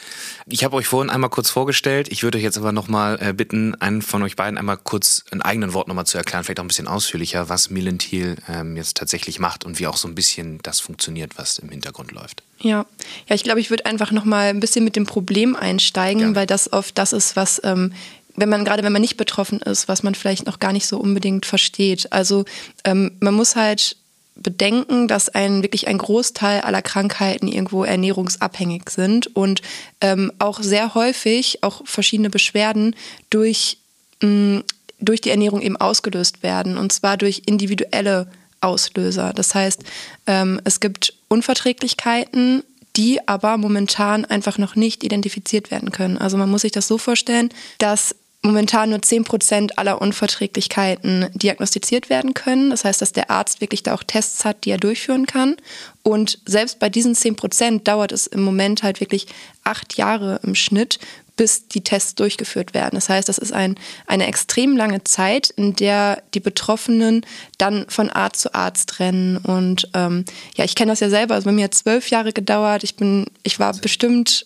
Ich 0.47 0.63
habe 0.63 0.75
euch 0.75 0.87
vorhin 0.87 1.09
einmal 1.09 1.29
kurz 1.29 1.49
vorgestellt. 1.49 2.07
Ich 2.11 2.23
würde 2.23 2.37
euch 2.37 2.43
jetzt 2.43 2.57
aber 2.57 2.71
nochmal 2.71 3.19
äh, 3.21 3.33
bitten, 3.33 3.75
einen 3.75 4.01
von 4.01 4.23
euch 4.23 4.35
beiden 4.35 4.57
einmal 4.57 4.77
kurz 4.77 5.23
in 5.31 5.41
eigenen 5.41 5.73
Worten 5.73 5.91
nochmal 5.91 6.07
zu 6.07 6.17
erklären, 6.17 6.43
vielleicht 6.43 6.59
auch 6.59 6.63
ein 6.63 6.67
bisschen 6.67 6.87
ausführlicher, 6.87 7.47
was 7.47 7.69
Milentil 7.69 8.37
ähm, 8.49 8.75
jetzt 8.77 8.97
tatsächlich 8.97 9.39
macht 9.39 9.63
und 9.63 9.79
wie 9.79 9.87
auch 9.87 9.97
so 9.97 10.07
ein 10.07 10.15
bisschen 10.15 10.59
das 10.63 10.79
funktioniert, 10.79 11.37
was 11.37 11.59
im 11.59 11.69
Hintergrund 11.69 12.11
läuft. 12.11 12.41
Ja, 12.59 12.85
ja, 13.27 13.35
ich 13.35 13.43
glaube, 13.43 13.59
ich 13.59 13.69
würde 13.69 13.85
einfach 13.85 14.11
nochmal 14.11 14.49
ein 14.49 14.59
bisschen 14.59 14.83
mit 14.83 14.95
dem 14.95 15.05
Problem 15.05 15.55
einsteigen, 15.55 16.21
ja. 16.21 16.35
weil 16.35 16.47
das 16.47 16.73
oft 16.73 16.97
das 16.97 17.13
ist, 17.13 17.35
was 17.35 17.61
ähm, 17.63 17.93
wenn 18.35 18.49
man 18.49 18.65
gerade 18.65 18.83
wenn 18.83 18.91
man 18.91 19.01
nicht 19.01 19.17
betroffen 19.17 19.61
ist, 19.61 19.87
was 19.87 20.03
man 20.03 20.15
vielleicht 20.15 20.45
noch 20.45 20.59
gar 20.59 20.73
nicht 20.73 20.87
so 20.87 20.97
unbedingt 20.97 21.45
versteht. 21.45 22.11
Also 22.11 22.45
ähm, 22.83 23.11
man 23.19 23.33
muss 23.33 23.55
halt 23.55 23.97
bedenken, 24.35 25.07
dass 25.07 25.29
ein 25.29 25.63
wirklich 25.63 25.87
ein 25.87 25.97
Großteil 25.97 26.61
aller 26.61 26.81
Krankheiten 26.81 27.47
irgendwo 27.47 27.83
ernährungsabhängig 27.83 28.89
sind 28.89 29.33
und 29.35 29.61
ähm, 30.01 30.31
auch 30.39 30.61
sehr 30.61 30.93
häufig 30.93 31.63
auch 31.63 31.81
verschiedene 31.85 32.29
Beschwerden 32.29 32.95
durch, 33.29 33.77
mh, 34.21 34.63
durch 34.99 35.21
die 35.21 35.29
Ernährung 35.29 35.61
eben 35.61 35.77
ausgelöst 35.77 36.43
werden 36.43 36.77
und 36.77 36.91
zwar 36.91 37.17
durch 37.17 37.43
individuelle 37.45 38.27
Auslöser. 38.61 39.31
Das 39.33 39.55
heißt, 39.55 39.83
ähm, 40.27 40.59
es 40.63 40.79
gibt 40.79 41.13
Unverträglichkeiten, 41.27 42.63
die 42.95 43.25
aber 43.27 43.57
momentan 43.57 44.25
einfach 44.25 44.57
noch 44.57 44.75
nicht 44.75 45.03
identifiziert 45.03 45.71
werden 45.71 45.91
können. 45.91 46.17
Also 46.17 46.37
man 46.37 46.49
muss 46.49 46.61
sich 46.61 46.71
das 46.71 46.87
so 46.87 46.97
vorstellen, 46.97 47.49
dass 47.77 48.15
momentan 48.45 48.91
nur 48.91 48.99
10% 48.99 49.71
aller 49.75 50.01
Unverträglichkeiten 50.01 51.27
diagnostiziert 51.33 52.09
werden 52.09 52.33
können. 52.33 52.69
Das 52.69 52.85
heißt, 52.85 53.01
dass 53.01 53.11
der 53.11 53.29
Arzt 53.29 53.59
wirklich 53.59 53.83
da 53.83 53.93
auch 53.93 54.03
Tests 54.03 54.45
hat, 54.45 54.63
die 54.63 54.71
er 54.71 54.77
durchführen 54.77 55.25
kann. 55.25 55.57
Und 56.03 56.39
selbst 56.45 56.79
bei 56.79 56.89
diesen 56.89 57.15
10% 57.15 57.83
dauert 57.83 58.11
es 58.11 58.27
im 58.27 58.41
Moment 58.41 58.83
halt 58.83 58.99
wirklich 58.99 59.27
acht 59.63 59.97
Jahre 59.97 60.39
im 60.43 60.55
Schnitt, 60.55 60.99
bis 61.35 61.67
die 61.67 61.83
Tests 61.83 62.15
durchgeführt 62.15 62.73
werden. 62.73 62.95
Das 62.95 63.09
heißt, 63.09 63.27
das 63.27 63.37
ist 63.37 63.51
ein, 63.51 63.75
eine 64.07 64.27
extrem 64.27 64.77
lange 64.77 65.03
Zeit, 65.03 65.49
in 65.49 65.75
der 65.75 66.21
die 66.33 66.39
Betroffenen 66.39 67.25
dann 67.57 67.85
von 67.89 68.09
Arzt 68.09 68.41
zu 68.41 68.53
Arzt 68.53 68.99
rennen. 68.99 69.37
Und 69.37 69.89
ähm, 69.93 70.23
ja, 70.55 70.63
ich 70.63 70.75
kenne 70.75 70.91
das 70.91 71.01
ja 71.01 71.09
selber. 71.09 71.35
Also 71.35 71.45
bei 71.45 71.51
mir 71.51 71.65
hat 71.65 71.73
zwölf 71.73 72.09
Jahre 72.09 72.31
gedauert. 72.31 72.83
Ich 72.83 72.95
bin, 72.95 73.25
ich 73.43 73.59
war 73.59 73.73
bestimmt 73.73 74.45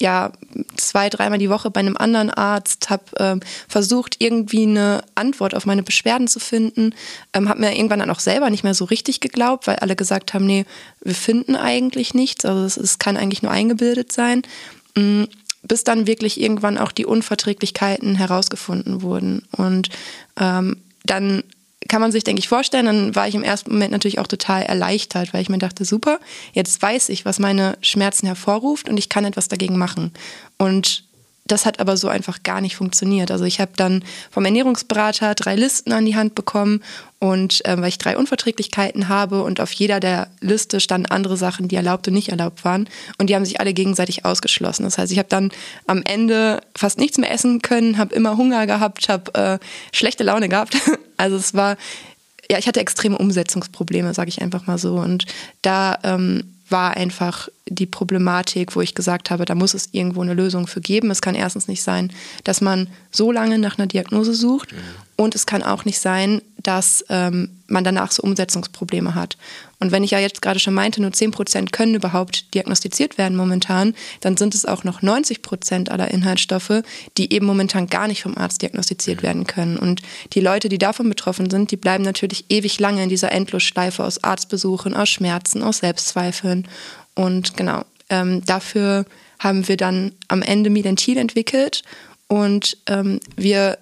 ja 0.00 0.32
zwei, 0.76 1.08
dreimal 1.10 1.38
die 1.38 1.50
Woche 1.50 1.70
bei 1.70 1.80
einem 1.80 1.96
anderen 1.96 2.30
Arzt, 2.30 2.90
habe 2.90 3.04
ähm, 3.18 3.40
versucht, 3.68 4.16
irgendwie 4.18 4.62
eine 4.62 5.04
Antwort 5.14 5.54
auf 5.54 5.66
meine 5.66 5.82
Beschwerden 5.82 6.26
zu 6.26 6.40
finden, 6.40 6.94
ähm, 7.32 7.48
habe 7.48 7.60
mir 7.60 7.76
irgendwann 7.76 8.00
dann 8.00 8.10
auch 8.10 8.20
selber 8.20 8.50
nicht 8.50 8.64
mehr 8.64 8.74
so 8.74 8.86
richtig 8.86 9.20
geglaubt, 9.20 9.66
weil 9.66 9.76
alle 9.76 9.96
gesagt 9.96 10.34
haben, 10.34 10.46
nee, 10.46 10.64
wir 11.02 11.14
finden 11.14 11.54
eigentlich 11.54 12.14
nichts, 12.14 12.44
also 12.44 12.80
es, 12.80 12.98
kann 12.98 13.16
eigentlich 13.16 13.42
nur 13.42 13.52
eingebildet 13.52 14.12
sein. 14.12 14.42
Mhm 14.96 15.28
bis 15.62 15.84
dann 15.84 16.06
wirklich 16.06 16.40
irgendwann 16.40 16.78
auch 16.78 16.90
die 16.90 17.04
Unverträglichkeiten 17.04 18.14
herausgefunden 18.14 19.02
wurden. 19.02 19.42
Und 19.52 19.90
ähm, 20.38 20.78
dann 21.04 21.44
kann 21.90 22.00
man 22.00 22.12
sich, 22.12 22.22
denke 22.22 22.38
ich, 22.38 22.48
vorstellen, 22.48 22.86
dann 22.86 23.14
war 23.16 23.26
ich 23.26 23.34
im 23.34 23.42
ersten 23.42 23.72
Moment 23.72 23.90
natürlich 23.90 24.20
auch 24.20 24.28
total 24.28 24.62
erleichtert, 24.62 25.34
weil 25.34 25.42
ich 25.42 25.48
mir 25.48 25.58
dachte, 25.58 25.84
super, 25.84 26.20
jetzt 26.52 26.80
weiß 26.80 27.08
ich, 27.08 27.24
was 27.24 27.40
meine 27.40 27.76
Schmerzen 27.82 28.26
hervorruft 28.26 28.88
und 28.88 28.96
ich 28.96 29.08
kann 29.08 29.24
etwas 29.24 29.48
dagegen 29.48 29.76
machen. 29.76 30.12
Und 30.56 31.04
das 31.50 31.66
hat 31.66 31.80
aber 31.80 31.96
so 31.96 32.08
einfach 32.08 32.42
gar 32.42 32.60
nicht 32.60 32.76
funktioniert. 32.76 33.30
Also 33.30 33.44
ich 33.44 33.60
habe 33.60 33.72
dann 33.76 34.04
vom 34.30 34.44
Ernährungsberater 34.44 35.34
drei 35.34 35.56
Listen 35.56 35.92
an 35.92 36.06
die 36.06 36.16
Hand 36.16 36.34
bekommen 36.34 36.82
und 37.18 37.64
äh, 37.66 37.76
weil 37.78 37.88
ich 37.88 37.98
drei 37.98 38.16
Unverträglichkeiten 38.16 39.08
habe 39.08 39.42
und 39.42 39.60
auf 39.60 39.72
jeder 39.72 40.00
der 40.00 40.28
Liste 40.40 40.80
standen 40.80 41.06
andere 41.06 41.36
Sachen, 41.36 41.68
die 41.68 41.76
erlaubt 41.76 42.08
und 42.08 42.14
nicht 42.14 42.30
erlaubt 42.30 42.64
waren 42.64 42.88
und 43.18 43.28
die 43.28 43.34
haben 43.34 43.44
sich 43.44 43.60
alle 43.60 43.74
gegenseitig 43.74 44.24
ausgeschlossen. 44.24 44.84
Das 44.84 44.98
heißt, 44.98 45.12
ich 45.12 45.18
habe 45.18 45.28
dann 45.28 45.50
am 45.86 46.02
Ende 46.04 46.60
fast 46.76 46.98
nichts 46.98 47.18
mehr 47.18 47.30
essen 47.30 47.62
können, 47.62 47.98
habe 47.98 48.14
immer 48.14 48.36
Hunger 48.36 48.66
gehabt, 48.66 49.08
habe 49.08 49.34
äh, 49.34 49.58
schlechte 49.92 50.24
Laune 50.24 50.48
gehabt. 50.48 50.76
Also 51.16 51.36
es 51.36 51.52
war 51.52 51.76
ja, 52.50 52.58
ich 52.58 52.66
hatte 52.66 52.80
extreme 52.80 53.18
Umsetzungsprobleme, 53.18 54.14
sage 54.14 54.30
ich 54.30 54.40
einfach 54.42 54.66
mal 54.66 54.78
so 54.78 54.94
und 54.94 55.26
da 55.60 55.98
ähm, 56.02 56.54
war 56.70 56.96
einfach 56.96 57.48
die 57.66 57.86
Problematik, 57.86 58.74
wo 58.74 58.80
ich 58.80 58.94
gesagt 58.94 59.30
habe, 59.30 59.44
da 59.44 59.54
muss 59.54 59.74
es 59.74 59.88
irgendwo 59.92 60.22
eine 60.22 60.34
Lösung 60.34 60.66
für 60.66 60.80
geben. 60.80 61.10
Es 61.10 61.22
kann 61.22 61.34
erstens 61.34 61.68
nicht 61.68 61.82
sein, 61.82 62.12
dass 62.44 62.60
man 62.60 62.88
so 63.10 63.32
lange 63.32 63.58
nach 63.58 63.78
einer 63.78 63.86
Diagnose 63.86 64.34
sucht 64.34 64.72
mhm. 64.72 64.78
und 65.16 65.34
es 65.34 65.46
kann 65.46 65.62
auch 65.62 65.84
nicht 65.84 66.00
sein, 66.00 66.42
dass 66.62 67.04
ähm, 67.08 67.50
man 67.66 67.84
danach 67.84 68.12
so 68.12 68.22
Umsetzungsprobleme 68.22 69.14
hat. 69.14 69.36
Und 69.80 69.92
wenn 69.92 70.04
ich 70.04 70.12
ja 70.12 70.18
jetzt 70.18 70.42
gerade 70.42 70.60
schon 70.60 70.74
meinte, 70.74 71.00
nur 71.00 71.12
10 71.12 71.30
Prozent 71.30 71.72
können 71.72 71.94
überhaupt 71.94 72.54
diagnostiziert 72.54 73.18
werden 73.18 73.36
momentan, 73.36 73.94
dann 74.20 74.36
sind 74.36 74.54
es 74.54 74.66
auch 74.66 74.84
noch 74.84 75.02
90 75.02 75.42
Prozent 75.42 75.90
aller 75.90 76.10
Inhaltsstoffe, 76.10 76.82
die 77.16 77.32
eben 77.32 77.46
momentan 77.46 77.86
gar 77.86 78.06
nicht 78.06 78.22
vom 78.22 78.36
Arzt 78.36 78.62
diagnostiziert 78.62 79.18
mhm. 79.18 79.26
werden 79.26 79.46
können. 79.46 79.78
Und 79.78 80.02
die 80.34 80.40
Leute, 80.40 80.68
die 80.68 80.78
davon 80.78 81.08
betroffen 81.08 81.50
sind, 81.50 81.70
die 81.70 81.76
bleiben 81.76 82.04
natürlich 82.04 82.44
ewig 82.50 82.78
lange 82.78 83.02
in 83.02 83.08
dieser 83.08 83.32
Endlosschleife 83.32 84.04
aus 84.04 84.22
Arztbesuchen, 84.22 84.94
aus 84.94 85.08
Schmerzen, 85.08 85.62
aus 85.62 85.78
Selbstzweifeln. 85.78 86.68
Und 87.14 87.56
genau, 87.56 87.82
ähm, 88.10 88.44
dafür 88.44 89.06
haben 89.38 89.66
wir 89.66 89.78
dann 89.78 90.12
am 90.28 90.42
Ende 90.42 90.68
Milentil 90.68 91.16
entwickelt 91.16 91.82
und 92.28 92.76
ähm, 92.86 93.18
wir 93.36 93.78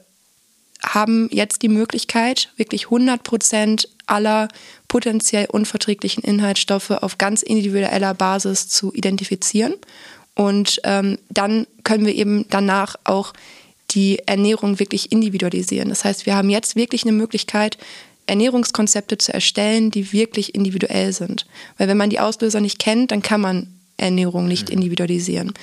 haben 0.83 1.28
jetzt 1.33 1.62
die 1.62 1.69
Möglichkeit, 1.69 2.50
wirklich 2.57 2.85
100 2.85 3.23
Prozent 3.23 3.88
aller 4.08 4.48
potenziell 4.88 5.46
unverträglichen 5.46 6.22
Inhaltsstoffe 6.22 6.90
auf 6.90 7.18
ganz 7.18 7.42
individueller 7.42 8.14
Basis 8.14 8.68
zu 8.68 8.92
identifizieren. 8.94 9.74
Und 10.34 10.80
ähm, 10.84 11.18
dann 11.30 11.66
können 11.84 12.06
wir 12.06 12.14
eben 12.14 12.46
danach 12.48 12.96
auch 13.04 13.32
die 13.90 14.20
Ernährung 14.26 14.78
wirklich 14.78 15.10
individualisieren. 15.10 15.88
Das 15.88 16.04
heißt, 16.04 16.26
wir 16.26 16.36
haben 16.36 16.50
jetzt 16.50 16.76
wirklich 16.76 17.02
eine 17.02 17.12
Möglichkeit, 17.12 17.78
Ernährungskonzepte 18.26 19.18
zu 19.18 19.32
erstellen, 19.32 19.90
die 19.90 20.12
wirklich 20.12 20.54
individuell 20.54 21.12
sind. 21.12 21.46
Weil 21.78 21.88
wenn 21.88 21.96
man 21.96 22.10
die 22.10 22.20
Auslöser 22.20 22.60
nicht 22.60 22.78
kennt, 22.78 23.10
dann 23.10 23.22
kann 23.22 23.40
man 23.40 23.66
Ernährung 23.96 24.46
nicht 24.46 24.68
mhm. 24.68 24.74
individualisieren. 24.74 25.54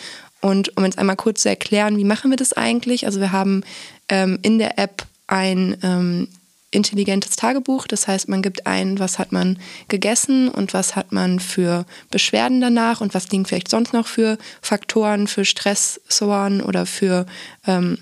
Und 0.41 0.75
um 0.77 0.83
jetzt 0.83 0.99
einmal 0.99 1.15
kurz 1.15 1.43
zu 1.43 1.49
erklären, 1.49 1.97
wie 1.97 2.03
machen 2.03 2.31
wir 2.31 2.37
das 2.37 2.53
eigentlich? 2.53 3.05
Also 3.05 3.19
wir 3.19 3.31
haben 3.31 3.63
ähm, 4.09 4.39
in 4.41 4.59
der 4.59 4.77
App 4.77 5.05
ein 5.27 5.77
ähm, 5.81 6.27
intelligentes 6.71 7.35
Tagebuch. 7.35 7.87
Das 7.87 8.07
heißt, 8.07 8.27
man 8.27 8.41
gibt 8.41 8.67
ein, 8.67 8.99
was 8.99 9.19
hat 9.19 9.31
man 9.31 9.59
gegessen 9.87 10.49
und 10.49 10.73
was 10.73 10.95
hat 10.95 11.11
man 11.11 11.39
für 11.39 11.85
Beschwerden 12.11 12.61
danach 12.61 13.01
und 13.01 13.13
was 13.13 13.29
liegen 13.29 13.45
vielleicht 13.45 13.69
sonst 13.69 13.93
noch 13.93 14.07
für 14.07 14.37
Faktoren, 14.61 15.27
für 15.27 15.45
Stressoren 15.45 16.61
oder 16.61 16.85
für 16.85 17.25
ähm, 17.65 17.97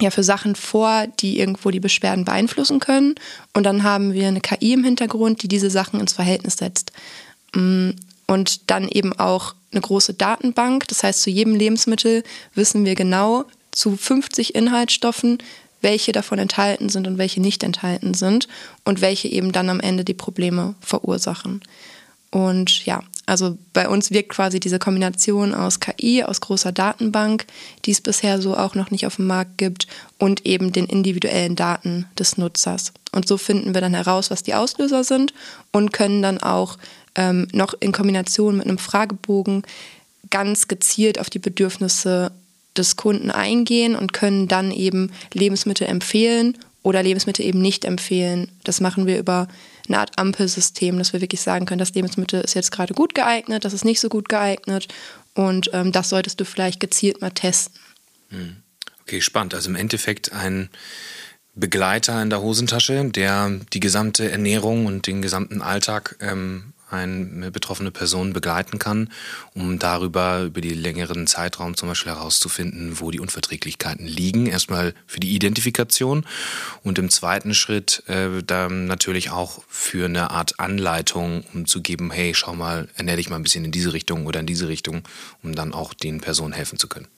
ja 0.00 0.10
für 0.10 0.22
Sachen 0.22 0.54
vor, 0.54 1.06
die 1.20 1.38
irgendwo 1.38 1.70
die 1.70 1.80
Beschwerden 1.80 2.24
beeinflussen 2.24 2.80
können. 2.80 3.14
Und 3.52 3.64
dann 3.64 3.82
haben 3.82 4.12
wir 4.12 4.28
eine 4.28 4.40
KI 4.40 4.72
im 4.72 4.84
Hintergrund, 4.84 5.42
die 5.42 5.48
diese 5.48 5.70
Sachen 5.70 6.00
ins 6.00 6.12
Verhältnis 6.12 6.56
setzt. 6.56 6.92
Mm, 7.54 7.90
und 8.26 8.70
dann 8.70 8.88
eben 8.88 9.12
auch 9.18 9.54
eine 9.72 9.80
große 9.80 10.14
Datenbank. 10.14 10.86
Das 10.88 11.02
heißt, 11.02 11.22
zu 11.22 11.30
jedem 11.30 11.54
Lebensmittel 11.54 12.22
wissen 12.54 12.84
wir 12.84 12.94
genau 12.94 13.44
zu 13.72 13.96
50 13.96 14.54
Inhaltsstoffen, 14.54 15.38
welche 15.80 16.12
davon 16.12 16.38
enthalten 16.38 16.88
sind 16.88 17.06
und 17.06 17.18
welche 17.18 17.40
nicht 17.40 17.62
enthalten 17.62 18.14
sind 18.14 18.48
und 18.84 19.00
welche 19.00 19.28
eben 19.28 19.52
dann 19.52 19.70
am 19.70 19.80
Ende 19.80 20.04
die 20.04 20.14
Probleme 20.14 20.74
verursachen. 20.80 21.62
Und 22.30 22.84
ja, 22.84 23.02
also 23.24 23.56
bei 23.72 23.88
uns 23.88 24.10
wirkt 24.10 24.30
quasi 24.30 24.60
diese 24.60 24.78
Kombination 24.78 25.54
aus 25.54 25.80
KI, 25.80 26.24
aus 26.24 26.40
großer 26.40 26.72
Datenbank, 26.72 27.46
die 27.84 27.90
es 27.90 28.00
bisher 28.00 28.40
so 28.40 28.56
auch 28.56 28.74
noch 28.74 28.90
nicht 28.90 29.06
auf 29.06 29.16
dem 29.16 29.26
Markt 29.26 29.56
gibt, 29.58 29.86
und 30.18 30.44
eben 30.44 30.72
den 30.72 30.86
individuellen 30.86 31.56
Daten 31.56 32.06
des 32.18 32.36
Nutzers. 32.36 32.92
Und 33.12 33.28
so 33.28 33.38
finden 33.38 33.72
wir 33.72 33.80
dann 33.80 33.94
heraus, 33.94 34.30
was 34.30 34.42
die 34.42 34.54
Auslöser 34.54 35.04
sind 35.04 35.32
und 35.72 35.92
können 35.92 36.22
dann 36.22 36.38
auch 36.38 36.76
ähm, 37.14 37.48
noch 37.52 37.74
in 37.80 37.92
Kombination 37.92 38.56
mit 38.56 38.66
einem 38.66 38.78
Fragebogen 38.78 39.62
ganz 40.30 40.68
gezielt 40.68 41.18
auf 41.18 41.30
die 41.30 41.38
Bedürfnisse 41.38 42.32
des 42.78 42.96
Kunden 42.96 43.30
eingehen 43.30 43.94
und 43.96 44.12
können 44.12 44.48
dann 44.48 44.70
eben 44.70 45.12
Lebensmittel 45.32 45.86
empfehlen 45.86 46.56
oder 46.82 47.02
Lebensmittel 47.02 47.44
eben 47.44 47.60
nicht 47.60 47.84
empfehlen. 47.84 48.50
Das 48.64 48.80
machen 48.80 49.06
wir 49.06 49.18
über 49.18 49.48
eine 49.88 49.98
Art 49.98 50.18
Ampelsystem, 50.18 50.98
dass 50.98 51.12
wir 51.12 51.20
wirklich 51.20 51.40
sagen 51.40 51.66
können, 51.66 51.78
das 51.78 51.94
Lebensmittel 51.94 52.40
ist 52.40 52.54
jetzt 52.54 52.72
gerade 52.72 52.94
gut 52.94 53.14
geeignet, 53.14 53.64
das 53.64 53.72
ist 53.72 53.84
nicht 53.84 54.00
so 54.00 54.08
gut 54.08 54.28
geeignet 54.28 54.88
und 55.34 55.70
ähm, 55.72 55.92
das 55.92 56.10
solltest 56.10 56.40
du 56.40 56.44
vielleicht 56.44 56.80
gezielt 56.80 57.20
mal 57.20 57.30
testen. 57.30 57.78
Hm. 58.30 58.56
Okay, 59.02 59.20
spannend. 59.20 59.54
Also 59.54 59.70
im 59.70 59.76
Endeffekt 59.76 60.32
ein 60.32 60.68
Begleiter 61.54 62.22
in 62.22 62.30
der 62.30 62.40
Hosentasche, 62.42 63.04
der 63.06 63.58
die 63.72 63.80
gesamte 63.80 64.30
Ernährung 64.30 64.86
und 64.86 65.06
den 65.06 65.22
gesamten 65.22 65.62
Alltag 65.62 66.16
ähm, 66.20 66.72
eine 66.90 67.50
betroffene 67.50 67.90
Person 67.90 68.32
begleiten 68.32 68.78
kann, 68.78 69.10
um 69.54 69.78
darüber 69.78 70.42
über 70.42 70.60
die 70.60 70.74
längeren 70.74 71.26
Zeitraum 71.26 71.76
zum 71.76 71.88
Beispiel 71.88 72.12
herauszufinden, 72.12 73.00
wo 73.00 73.10
die 73.10 73.20
Unverträglichkeiten 73.20 74.06
liegen. 74.06 74.46
Erstmal 74.46 74.94
für 75.06 75.20
die 75.20 75.34
Identifikation 75.34 76.24
und 76.82 76.98
im 76.98 77.10
zweiten 77.10 77.54
Schritt 77.54 78.02
äh, 78.06 78.42
dann 78.42 78.86
natürlich 78.86 79.30
auch 79.30 79.62
für 79.68 80.06
eine 80.06 80.30
Art 80.30 80.60
Anleitung, 80.60 81.44
um 81.54 81.66
zu 81.66 81.82
geben, 81.82 82.10
hey, 82.10 82.34
schau 82.34 82.54
mal, 82.54 82.88
ernähre 82.96 83.18
dich 83.18 83.30
mal 83.30 83.36
ein 83.36 83.42
bisschen 83.42 83.64
in 83.64 83.72
diese 83.72 83.92
Richtung 83.92 84.26
oder 84.26 84.40
in 84.40 84.46
diese 84.46 84.68
Richtung, 84.68 85.02
um 85.42 85.54
dann 85.54 85.74
auch 85.74 85.94
den 85.94 86.20
Personen 86.20 86.52
helfen 86.52 86.78
zu 86.78 86.88
können. 86.88 87.08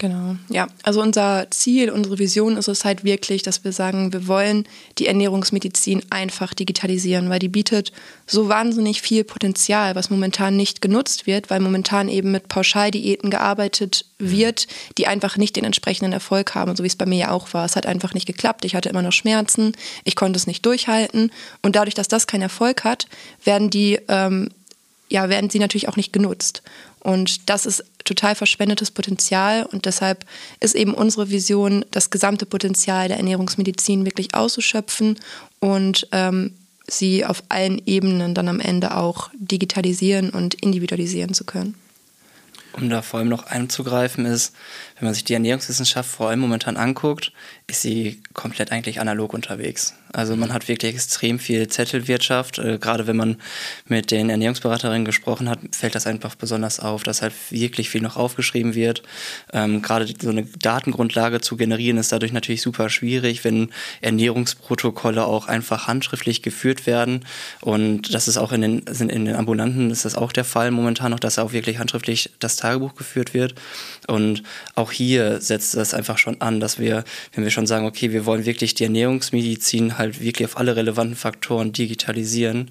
Genau, 0.00 0.36
ja. 0.48 0.68
Also 0.84 1.02
unser 1.02 1.50
Ziel, 1.50 1.90
unsere 1.90 2.20
Vision 2.20 2.56
ist 2.56 2.68
es 2.68 2.84
halt 2.84 3.02
wirklich, 3.02 3.42
dass 3.42 3.64
wir 3.64 3.72
sagen, 3.72 4.12
wir 4.12 4.28
wollen 4.28 4.64
die 4.98 5.08
Ernährungsmedizin 5.08 6.02
einfach 6.10 6.54
digitalisieren, 6.54 7.28
weil 7.30 7.40
die 7.40 7.48
bietet 7.48 7.90
so 8.24 8.48
wahnsinnig 8.48 9.02
viel 9.02 9.24
Potenzial, 9.24 9.96
was 9.96 10.08
momentan 10.08 10.56
nicht 10.56 10.80
genutzt 10.80 11.26
wird, 11.26 11.50
weil 11.50 11.58
momentan 11.58 12.08
eben 12.08 12.30
mit 12.30 12.46
Pauschaldiäten 12.46 13.28
gearbeitet 13.28 14.04
wird, 14.18 14.68
die 14.98 15.08
einfach 15.08 15.36
nicht 15.36 15.56
den 15.56 15.64
entsprechenden 15.64 16.12
Erfolg 16.12 16.54
haben, 16.54 16.76
so 16.76 16.84
wie 16.84 16.88
es 16.88 16.96
bei 16.96 17.06
mir 17.06 17.18
ja 17.18 17.30
auch 17.32 17.52
war. 17.52 17.64
Es 17.64 17.74
hat 17.74 17.86
einfach 17.86 18.14
nicht 18.14 18.26
geklappt. 18.26 18.64
Ich 18.64 18.76
hatte 18.76 18.88
immer 18.88 19.02
noch 19.02 19.12
Schmerzen, 19.12 19.72
ich 20.04 20.14
konnte 20.14 20.36
es 20.36 20.46
nicht 20.46 20.64
durchhalten 20.64 21.32
und 21.62 21.74
dadurch, 21.74 21.94
dass 21.94 22.06
das 22.06 22.28
keinen 22.28 22.42
Erfolg 22.42 22.84
hat, 22.84 23.08
werden 23.42 23.68
die 23.68 23.98
ähm, 24.06 24.50
ja, 25.08 25.28
werden 25.28 25.50
sie 25.50 25.58
natürlich 25.58 25.88
auch 25.88 25.96
nicht 25.96 26.12
genutzt. 26.12 26.62
Und 27.00 27.48
das 27.48 27.66
ist 27.66 27.84
total 28.04 28.34
verschwendetes 28.34 28.90
Potenzial 28.90 29.64
und 29.64 29.84
deshalb 29.84 30.24
ist 30.60 30.74
eben 30.74 30.94
unsere 30.94 31.30
Vision, 31.30 31.84
das 31.90 32.10
gesamte 32.10 32.46
Potenzial 32.46 33.08
der 33.08 33.18
Ernährungsmedizin 33.18 34.04
wirklich 34.04 34.34
auszuschöpfen 34.34 35.18
und 35.60 36.08
ähm, 36.12 36.54
sie 36.86 37.24
auf 37.24 37.42
allen 37.48 37.82
Ebenen 37.86 38.34
dann 38.34 38.48
am 38.48 38.60
Ende 38.60 38.96
auch 38.96 39.30
digitalisieren 39.34 40.30
und 40.30 40.54
individualisieren 40.54 41.34
zu 41.34 41.44
können. 41.44 41.74
um 42.72 42.88
da 42.88 43.02
vor 43.02 43.18
allem 43.18 43.28
noch 43.28 43.44
einzugreifen, 43.46 44.24
ist, 44.24 44.54
wenn 44.98 45.06
man 45.06 45.14
sich 45.14 45.24
die 45.24 45.34
Ernährungswissenschaft 45.34 46.08
vor 46.08 46.30
allem 46.30 46.40
momentan 46.40 46.76
anguckt, 46.76 47.32
ist 47.66 47.82
sie 47.82 48.22
komplett 48.34 48.72
eigentlich 48.72 49.00
analog 49.00 49.34
unterwegs. 49.34 49.94
Also 50.12 50.36
man 50.36 50.52
hat 50.52 50.68
wirklich 50.68 50.94
extrem 50.94 51.38
viel 51.38 51.68
Zettelwirtschaft. 51.68 52.58
Äh, 52.58 52.78
gerade 52.78 53.06
wenn 53.06 53.16
man 53.16 53.36
mit 53.86 54.10
den 54.10 54.30
Ernährungsberaterinnen 54.30 55.04
gesprochen 55.04 55.48
hat, 55.48 55.60
fällt 55.72 55.94
das 55.94 56.06
einfach 56.06 56.34
besonders 56.34 56.80
auf, 56.80 57.02
dass 57.02 57.22
halt 57.22 57.32
wirklich 57.50 57.90
viel 57.90 58.00
noch 58.00 58.16
aufgeschrieben 58.16 58.74
wird. 58.74 59.02
Ähm, 59.52 59.82
gerade 59.82 60.06
so 60.20 60.30
eine 60.30 60.44
Datengrundlage 60.44 61.40
zu 61.40 61.56
generieren 61.56 61.98
ist 61.98 62.12
dadurch 62.12 62.32
natürlich 62.32 62.62
super 62.62 62.88
schwierig, 62.90 63.44
wenn 63.44 63.70
Ernährungsprotokolle 64.00 65.24
auch 65.24 65.46
einfach 65.46 65.86
handschriftlich 65.86 66.42
geführt 66.42 66.86
werden. 66.86 67.24
Und 67.60 68.14
das 68.14 68.28
ist 68.28 68.36
auch 68.36 68.52
in 68.52 68.62
den, 68.62 68.78
in 68.80 69.24
den 69.24 69.36
Ambulanten 69.36 69.90
ist 69.90 70.04
das 70.04 70.14
auch 70.14 70.32
der 70.32 70.44
Fall 70.44 70.70
momentan 70.70 71.10
noch, 71.10 71.20
dass 71.20 71.38
auch 71.38 71.52
wirklich 71.52 71.78
handschriftlich 71.78 72.30
das 72.38 72.56
Tagebuch 72.56 72.94
geführt 72.94 73.34
wird. 73.34 73.54
Und 74.08 74.42
auch 74.74 74.90
hier 74.90 75.38
setzt 75.40 75.76
das 75.76 75.92
einfach 75.92 76.16
schon 76.16 76.40
an, 76.40 76.60
dass 76.60 76.78
wir, 76.78 77.04
wenn 77.34 77.44
wir 77.44 77.50
schon 77.50 77.66
sagen, 77.66 77.84
okay, 77.84 78.10
wir 78.10 78.24
wollen 78.24 78.46
wirklich 78.46 78.74
die 78.74 78.84
Ernährungsmedizin 78.84 79.98
halt 79.98 80.22
wirklich 80.22 80.48
auf 80.48 80.56
alle 80.56 80.76
relevanten 80.76 81.14
Faktoren 81.14 81.72
digitalisieren, 81.72 82.70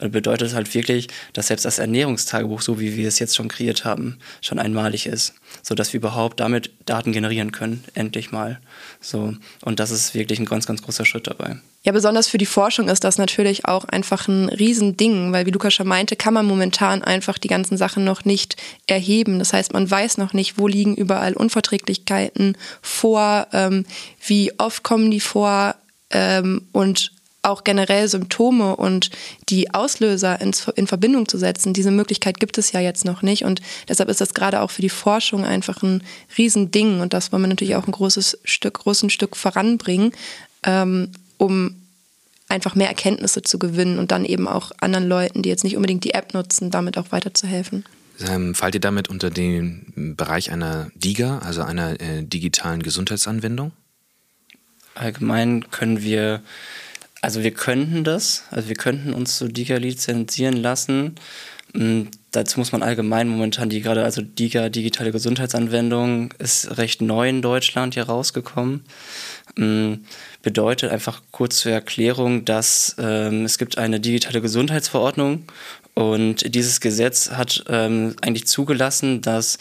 äh, 0.00 0.08
bedeutet 0.08 0.54
halt 0.54 0.72
wirklich, 0.74 1.08
dass 1.34 1.48
selbst 1.48 1.66
das 1.66 1.78
Ernährungstagebuch, 1.78 2.62
so 2.62 2.80
wie 2.80 2.96
wir 2.96 3.06
es 3.06 3.18
jetzt 3.18 3.36
schon 3.36 3.48
kreiert 3.48 3.84
haben, 3.84 4.16
schon 4.40 4.58
einmalig 4.58 5.06
ist, 5.06 5.34
sodass 5.62 5.92
wir 5.92 5.98
überhaupt 5.98 6.40
damit 6.40 6.70
Daten 6.86 7.12
generieren 7.12 7.52
können, 7.52 7.84
endlich 7.92 8.32
mal. 8.32 8.58
So. 9.00 9.34
Und 9.62 9.80
das 9.80 9.90
ist 9.90 10.14
wirklich 10.14 10.38
ein 10.38 10.46
ganz, 10.46 10.66
ganz 10.66 10.80
großer 10.80 11.04
Schritt 11.04 11.26
dabei. 11.26 11.58
Ja, 11.84 11.92
besonders 11.92 12.28
für 12.28 12.38
die 12.38 12.46
Forschung 12.46 12.88
ist 12.88 13.04
das 13.04 13.18
natürlich 13.18 13.66
auch 13.66 13.84
einfach 13.84 14.26
ein 14.26 14.48
Riesending, 14.48 15.32
weil 15.32 15.46
wie 15.46 15.52
Lukas 15.52 15.74
schon 15.74 15.86
meinte, 15.86 16.16
kann 16.16 16.34
man 16.34 16.44
momentan 16.44 17.02
einfach 17.02 17.38
die 17.38 17.48
ganzen 17.48 17.76
Sachen 17.76 18.04
noch 18.04 18.24
nicht 18.24 18.56
erheben. 18.86 19.38
Das 19.38 19.52
heißt, 19.52 19.72
man 19.72 19.88
weiß 19.88 20.18
noch 20.18 20.32
nicht, 20.32 20.58
wo 20.58 20.66
liegen 20.66 20.96
überall 20.96 21.34
Unverträglichkeiten 21.34 22.56
vor, 22.82 23.46
ähm, 23.52 23.86
wie 24.26 24.52
oft 24.58 24.82
kommen 24.82 25.10
die 25.10 25.20
vor 25.20 25.76
ähm, 26.10 26.66
und 26.72 27.12
auch 27.42 27.62
generell 27.62 28.08
Symptome 28.08 28.76
und 28.76 29.10
die 29.48 29.72
Auslöser 29.72 30.40
in, 30.40 30.52
in, 30.74 30.86
Verbindung 30.88 31.28
zu 31.28 31.38
setzen. 31.38 31.72
Diese 31.72 31.92
Möglichkeit 31.92 32.40
gibt 32.40 32.58
es 32.58 32.72
ja 32.72 32.80
jetzt 32.80 33.04
noch 33.04 33.22
nicht 33.22 33.44
und 33.44 33.62
deshalb 33.88 34.08
ist 34.08 34.20
das 34.20 34.34
gerade 34.34 34.60
auch 34.60 34.70
für 34.70 34.82
die 34.82 34.88
Forschung 34.88 35.44
einfach 35.44 35.82
ein 35.82 36.02
Riesending 36.36 37.00
und 37.00 37.14
das 37.14 37.32
wollen 37.32 37.42
wir 37.42 37.48
natürlich 37.48 37.76
auch 37.76 37.86
ein 37.86 37.92
großes 37.92 38.40
Stück, 38.44 38.80
großes 38.80 39.12
Stück 39.12 39.36
voranbringen. 39.36 40.12
Ähm, 40.64 41.12
um 41.38 41.74
einfach 42.48 42.74
mehr 42.74 42.88
Erkenntnisse 42.88 43.42
zu 43.42 43.58
gewinnen 43.58 43.98
und 43.98 44.10
dann 44.10 44.24
eben 44.24 44.48
auch 44.48 44.72
anderen 44.80 45.08
Leuten, 45.08 45.42
die 45.42 45.48
jetzt 45.48 45.64
nicht 45.64 45.76
unbedingt 45.76 46.04
die 46.04 46.14
App 46.14 46.34
nutzen, 46.34 46.70
damit 46.70 46.98
auch 46.98 47.12
weiterzuhelfen. 47.12 47.84
Ähm, 48.26 48.54
fallt 48.54 48.74
ihr 48.74 48.80
damit 48.80 49.08
unter 49.08 49.30
den 49.30 50.14
Bereich 50.16 50.50
einer 50.50 50.90
DIGA, 50.94 51.38
also 51.38 51.62
einer 51.62 52.00
äh, 52.00 52.22
digitalen 52.22 52.82
Gesundheitsanwendung? 52.82 53.72
Allgemein 54.94 55.70
können 55.70 56.02
wir, 56.02 56.42
also 57.20 57.42
wir 57.44 57.52
könnten 57.52 58.02
das, 58.02 58.44
also 58.50 58.68
wir 58.68 58.76
könnten 58.76 59.12
uns 59.12 59.36
zu 59.36 59.46
DIGA 59.46 59.76
lizenzieren 59.76 60.56
lassen. 60.56 61.14
Hm, 61.74 62.08
dazu 62.32 62.58
muss 62.58 62.72
man 62.72 62.82
allgemein 62.82 63.28
momentan 63.28 63.68
die 63.68 63.80
gerade, 63.80 64.02
also 64.02 64.22
DIGA, 64.22 64.68
digitale 64.68 65.12
Gesundheitsanwendung, 65.12 66.34
ist 66.38 66.78
recht 66.78 67.00
neu 67.00 67.28
in 67.28 67.42
Deutschland 67.42 67.94
hier 67.94 68.04
rausgekommen. 68.04 68.84
Hm, 69.58 70.04
bedeutet 70.42 70.92
einfach 70.92 71.20
kurz 71.32 71.58
zur 71.58 71.72
Erklärung, 71.72 72.44
dass 72.44 72.94
ähm, 72.96 73.44
es 73.44 73.58
gibt 73.58 73.76
eine 73.76 73.98
digitale 73.98 74.40
Gesundheitsverordnung 74.40 75.42
und 75.94 76.54
dieses 76.54 76.80
Gesetz 76.80 77.32
hat 77.32 77.64
ähm, 77.68 78.14
eigentlich 78.22 78.46
zugelassen, 78.46 79.20
dass 79.20 79.58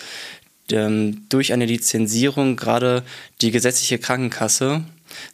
ähm, 0.71 1.25
durch 1.29 1.51
eine 1.51 1.65
Lizenzierung 1.65 2.57
gerade 2.57 3.01
die 3.41 3.49
gesetzliche 3.49 3.97
Krankenkasse 3.97 4.83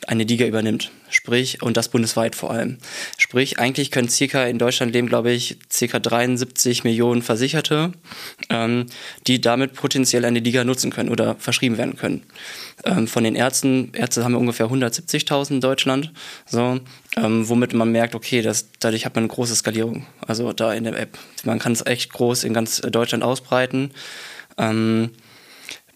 eine 0.08 0.24
Liga 0.24 0.46
übernimmt. 0.46 0.92
Sprich, 1.14 1.62
und 1.62 1.78
das 1.78 1.90
bundesweit 1.90 2.36
vor 2.36 2.50
allem. 2.50 2.80
Sprich, 3.20 3.60
eigentlich 3.60 3.92
können 3.92 4.10
circa 4.10 4.46
in 4.46 4.58
Deutschland 4.58 4.94
leben, 4.94 5.08
glaube 5.08 5.32
ich, 5.32 5.60
circa 5.72 6.00
73 6.00 6.84
Millionen 6.84 7.22
Versicherte, 7.22 7.92
ähm, 8.50 8.88
die 9.28 9.40
damit 9.40 9.76
potenziell 9.76 10.26
eine 10.26 10.40
Liga 10.40 10.64
nutzen 10.64 10.90
können 10.90 11.10
oder 11.10 11.36
verschrieben 11.36 11.78
werden 11.78 11.98
können. 11.98 12.24
Ähm, 12.84 13.08
von 13.08 13.24
den 13.24 13.36
Ärzten, 13.36 13.92
Ärzte 13.94 14.24
haben 14.24 14.32
wir 14.32 14.40
ungefähr 14.40 14.66
170.000 14.66 15.52
in 15.52 15.62
Deutschland, 15.62 16.12
so, 16.48 16.80
ähm, 17.16 17.48
womit 17.48 17.74
man 17.74 17.92
merkt, 17.92 18.16
okay, 18.16 18.42
das, 18.42 18.70
dadurch 18.80 19.06
hat 19.06 19.14
man 19.14 19.26
eine 19.26 19.34
große 19.34 19.56
Skalierung, 19.56 20.08
also 20.26 20.52
da 20.52 20.74
in 20.74 20.84
der 20.84 20.98
App. 20.98 21.20
Man 21.44 21.60
kann 21.60 21.74
es 21.74 21.86
echt 21.86 22.12
groß 22.12 22.44
in 22.44 22.56
ganz 22.56 22.82
Deutschland 22.82 23.24
ausbreiten. 23.24 23.92
Ähm, 24.58 25.12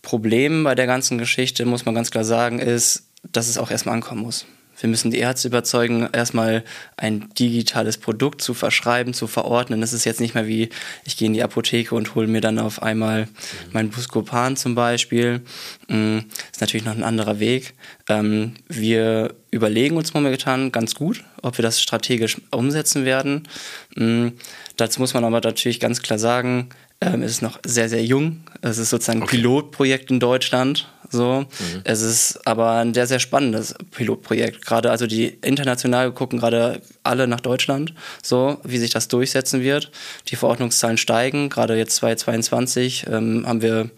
Problem 0.04 0.64
bei 0.64 0.76
der 0.76 0.86
ganzen 0.86 1.18
Geschichte, 1.18 1.66
muss 1.66 1.86
man 1.86 1.96
ganz 1.96 2.12
klar 2.12 2.24
sagen, 2.24 2.60
ist, 2.60 3.08
dass 3.24 3.50
es 3.50 3.58
auch 3.58 3.72
erstmal 3.72 3.96
ankommen 3.96 4.22
muss. 4.22 4.46
Wir 4.80 4.90
müssen 4.90 5.12
die 5.12 5.20
Ärzte 5.20 5.48
überzeugen, 5.48 6.08
erstmal 6.14 6.64
ein 6.98 7.30
digitales 7.38 7.98
Produkt 7.98 8.42
zu 8.42 8.54
verschreiben, 8.54 9.14
zu 9.14 9.28
verordnen. 9.28 9.82
Das 9.82 9.94
ist 9.94 10.06
jetzt 10.06 10.20
nicht 10.20 10.36
mehr 10.36 10.48
wie, 10.48 10.70
ich 11.04 11.18
gehe 11.18 11.26
in 11.26 11.34
die 11.34 11.44
Apotheke 11.44 11.96
und 11.96 12.16
hole 12.16 12.28
mir 12.28 12.42
dann 12.42 12.60
auf 12.60 12.82
einmal 12.84 13.28
mein 13.72 13.90
Buscopan 13.90 14.56
zum 14.56 14.76
Beispiel. 14.76 15.42
Das 15.88 15.98
mm, 15.98 16.18
ist 16.52 16.62
natürlich 16.62 16.86
noch 16.86 16.96
ein 16.96 17.04
anderer 17.04 17.40
Weg. 17.40 17.74
Ähm, 18.08 18.54
wir 18.68 19.36
überlegen 19.52 19.98
uns 19.98 20.14
momentan 20.14 20.72
ganz 20.72 20.94
gut, 20.94 21.24
ob 21.42 21.58
wir 21.58 21.64
das 21.64 21.82
strategisch 21.82 22.38
umsetzen 22.52 23.06
werden. 23.06 23.48
Mm, 23.96 24.30
dazu 24.76 25.00
muss 25.00 25.14
man 25.14 25.24
aber 25.24 25.42
natürlich 25.42 25.80
ganz 25.80 26.02
klar 26.02 26.20
sagen, 26.20 26.70
ähm, 27.00 27.22
es 27.22 27.34
ist 27.34 27.42
noch 27.42 27.60
sehr, 27.64 27.90
sehr 27.90 28.04
jung. 28.04 28.42
Es 28.62 28.78
ist 28.78 28.90
sozusagen 28.90 29.20
ein 29.20 29.24
okay. 29.24 29.38
Pilotprojekt 29.38 30.10
in 30.10 30.20
Deutschland. 30.20 30.88
So. 31.10 31.42
Mhm. 31.42 31.82
Es 31.84 32.02
ist 32.02 32.46
aber 32.46 32.72
ein 32.72 32.94
sehr, 32.94 33.08
sehr 33.08 33.20
spannendes 33.20 33.76
Pilotprojekt. 33.92 34.66
Gerade 34.66 34.92
also 34.92 35.08
die 35.08 35.28
international 35.28 36.12
gucken 36.12 36.40
gerade 36.40 36.82
alle 37.04 37.28
nach 37.28 37.40
Deutschland, 37.40 37.94
so 38.22 38.58
wie 38.64 38.78
sich 38.78 38.92
das 38.92 39.08
durchsetzen 39.08 39.62
wird. 39.62 39.92
Die 40.28 40.36
Verordnungszahlen 40.36 40.98
steigen. 40.98 41.50
Gerade 41.50 41.78
jetzt 41.78 41.96
2022 41.96 43.06
ähm, 43.10 43.46
haben 43.48 43.62
wir 43.62 43.90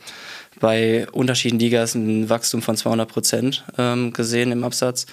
bei 0.59 1.07
unterschiedlichen 1.11 1.59
Ligas 1.59 1.95
ein 1.95 2.29
Wachstum 2.29 2.61
von 2.61 2.75
200 2.75 3.09
Prozent 3.09 3.63
ähm, 3.77 4.13
gesehen 4.13 4.51
im 4.51 4.63
Absatz. 4.63 5.05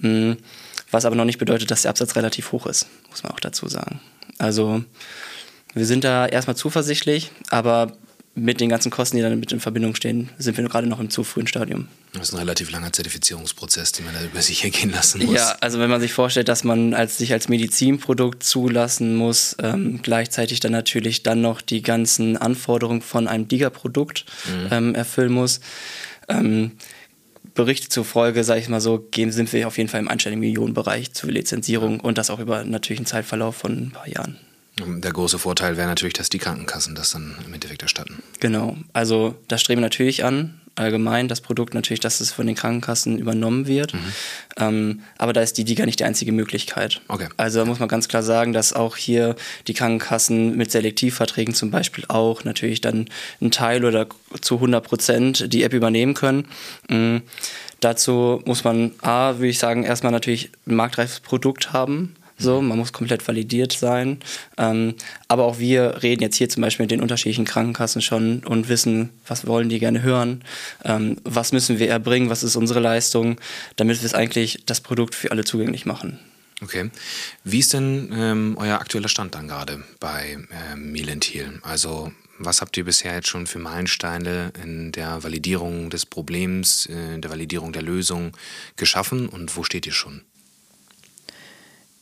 Mhm. 0.00 0.38
Was 0.90 1.04
aber 1.04 1.16
noch 1.16 1.24
nicht 1.24 1.38
bedeutet, 1.38 1.70
dass 1.70 1.82
der 1.82 1.90
Absatz 1.90 2.16
relativ 2.16 2.52
hoch 2.52 2.66
ist, 2.66 2.86
muss 3.10 3.22
man 3.22 3.32
auch 3.32 3.40
dazu 3.40 3.68
sagen. 3.68 4.00
Also 4.38 4.84
wir 5.74 5.86
sind 5.86 6.04
da 6.04 6.26
erstmal 6.26 6.56
zuversichtlich, 6.56 7.32
aber 7.50 7.96
mit 8.36 8.60
den 8.60 8.68
ganzen 8.68 8.90
Kosten, 8.90 9.16
die 9.16 9.22
dann 9.22 9.38
mit 9.38 9.52
in 9.52 9.60
Verbindung 9.60 9.94
stehen, 9.94 10.30
sind 10.38 10.56
wir 10.56 10.64
gerade 10.64 10.88
noch 10.88 10.98
im 10.98 11.08
zu 11.08 11.22
frühen 11.22 11.46
Stadium. 11.46 11.88
Das 12.12 12.28
ist 12.28 12.34
ein 12.34 12.38
relativ 12.38 12.70
langer 12.70 12.92
Zertifizierungsprozess, 12.92 13.92
den 13.92 14.06
man 14.06 14.14
da 14.14 14.24
über 14.24 14.42
sich 14.42 14.64
ergehen 14.64 14.90
lassen 14.90 15.24
muss. 15.24 15.34
Ja, 15.34 15.56
also 15.60 15.78
wenn 15.78 15.90
man 15.90 16.00
sich 16.00 16.12
vorstellt, 16.12 16.48
dass 16.48 16.64
man 16.64 16.94
als, 16.94 17.18
sich 17.18 17.32
als 17.32 17.48
Medizinprodukt 17.48 18.42
zulassen 18.42 19.16
muss, 19.16 19.56
ähm, 19.62 20.00
gleichzeitig 20.02 20.60
dann 20.60 20.72
natürlich 20.72 21.22
dann 21.22 21.40
noch 21.40 21.60
die 21.60 21.82
ganzen 21.82 22.36
Anforderungen 22.36 23.02
von 23.02 23.28
einem 23.28 23.46
DIGA-Produkt 23.46 24.24
mhm. 24.46 24.68
ähm, 24.70 24.94
erfüllen 24.94 25.32
muss. 25.32 25.60
Ähm, 26.28 26.72
Berichte 27.54 27.88
zufolge, 27.88 28.42
sage 28.42 28.60
ich 28.60 28.68
mal 28.68 28.80
so, 28.80 28.98
gehen, 28.98 29.30
sind 29.30 29.52
wir 29.52 29.68
auf 29.68 29.78
jeden 29.78 29.88
Fall 29.88 30.00
im 30.00 30.08
einstelligen 30.08 30.40
Millionenbereich 30.40 31.12
zur 31.12 31.30
Lizenzierung 31.30 32.00
und 32.00 32.18
das 32.18 32.30
auch 32.30 32.40
über 32.40 32.64
natürlich 32.64 32.98
einen 32.98 33.06
Zeitverlauf 33.06 33.56
von 33.56 33.72
ein 33.72 33.90
paar 33.92 34.08
Jahren. 34.08 34.38
Der 34.78 35.12
große 35.12 35.38
Vorteil 35.38 35.76
wäre 35.76 35.86
natürlich, 35.86 36.14
dass 36.14 36.30
die 36.30 36.38
Krankenkassen 36.38 36.94
das 36.94 37.12
dann 37.12 37.36
im 37.46 37.54
Endeffekt 37.54 37.82
erstatten. 37.82 38.22
Genau, 38.40 38.76
also 38.92 39.36
das 39.46 39.60
streben 39.60 39.80
wir 39.80 39.86
natürlich 39.86 40.24
an, 40.24 40.60
allgemein 40.74 41.28
das 41.28 41.40
Produkt 41.40 41.74
natürlich, 41.74 42.00
dass 42.00 42.20
es 42.20 42.32
von 42.32 42.46
den 42.46 42.56
Krankenkassen 42.56 43.18
übernommen 43.18 43.66
wird. 43.66 43.94
Mhm. 43.94 44.12
Ähm, 44.56 45.02
aber 45.16 45.32
da 45.32 45.42
ist 45.42 45.58
die 45.58 45.64
DIGA 45.64 45.86
nicht 45.86 46.00
die 46.00 46.04
einzige 46.04 46.32
Möglichkeit. 46.32 47.00
Okay. 47.08 47.28
Also 47.36 47.60
da 47.60 47.64
muss 47.64 47.78
man 47.78 47.88
ganz 47.88 48.08
klar 48.08 48.22
sagen, 48.22 48.52
dass 48.52 48.72
auch 48.72 48.96
hier 48.96 49.36
die 49.68 49.74
Krankenkassen 49.74 50.56
mit 50.56 50.72
Selektivverträgen 50.72 51.54
zum 51.54 51.70
Beispiel 51.70 52.04
auch 52.08 52.44
natürlich 52.44 52.80
dann 52.80 53.06
einen 53.40 53.50
Teil 53.52 53.84
oder 53.84 54.08
zu 54.40 54.56
100 54.56 54.84
Prozent 54.84 55.52
die 55.52 55.62
App 55.62 55.72
übernehmen 55.72 56.14
können. 56.14 56.48
Mhm. 56.88 57.22
Dazu 57.80 58.42
muss 58.44 58.64
man 58.64 58.92
A, 59.02 59.34
würde 59.36 59.48
ich 59.48 59.58
sagen, 59.58 59.84
erstmal 59.84 60.12
natürlich 60.12 60.50
ein 60.66 60.74
marktreifes 60.74 61.20
Produkt 61.20 61.72
haben. 61.72 62.16
So, 62.36 62.60
man 62.60 62.78
muss 62.78 62.92
komplett 62.92 63.26
validiert 63.26 63.72
sein. 63.72 64.18
Ähm, 64.58 64.94
aber 65.28 65.44
auch 65.44 65.58
wir 65.58 66.02
reden 66.02 66.22
jetzt 66.22 66.36
hier 66.36 66.48
zum 66.48 66.62
Beispiel 66.62 66.84
mit 66.84 66.90
den 66.90 67.00
unterschiedlichen 67.00 67.44
Krankenkassen 67.44 68.02
schon 68.02 68.44
und 68.44 68.68
wissen, 68.68 69.10
was 69.26 69.46
wollen 69.46 69.68
die 69.68 69.78
gerne 69.78 70.02
hören, 70.02 70.42
ähm, 70.84 71.16
was 71.24 71.52
müssen 71.52 71.78
wir 71.78 71.88
erbringen, 71.88 72.30
was 72.30 72.42
ist 72.42 72.56
unsere 72.56 72.80
Leistung, 72.80 73.40
damit 73.76 74.00
wir 74.00 74.06
es 74.06 74.14
eigentlich 74.14 74.64
das 74.66 74.80
Produkt 74.80 75.14
für 75.14 75.30
alle 75.30 75.44
zugänglich 75.44 75.86
machen. 75.86 76.18
Okay. 76.62 76.90
Wie 77.44 77.58
ist 77.58 77.72
denn 77.72 78.12
ähm, 78.12 78.56
euer 78.58 78.78
aktueller 78.78 79.08
Stand 79.08 79.34
dann 79.34 79.48
gerade 79.48 79.84
bei 80.00 80.38
ähm, 80.72 80.92
Milentil? 80.92 81.60
Also 81.62 82.12
was 82.38 82.60
habt 82.60 82.76
ihr 82.76 82.84
bisher 82.84 83.14
jetzt 83.14 83.28
schon 83.28 83.46
für 83.46 83.58
Meilensteine 83.58 84.52
in 84.62 84.90
der 84.90 85.22
Validierung 85.22 85.90
des 85.90 86.04
Problems, 86.04 86.86
in 86.86 87.20
der 87.20 87.30
Validierung 87.30 87.72
der 87.72 87.82
Lösung 87.82 88.36
geschaffen 88.76 89.28
und 89.28 89.56
wo 89.56 89.62
steht 89.62 89.86
ihr 89.86 89.92
schon? 89.92 90.22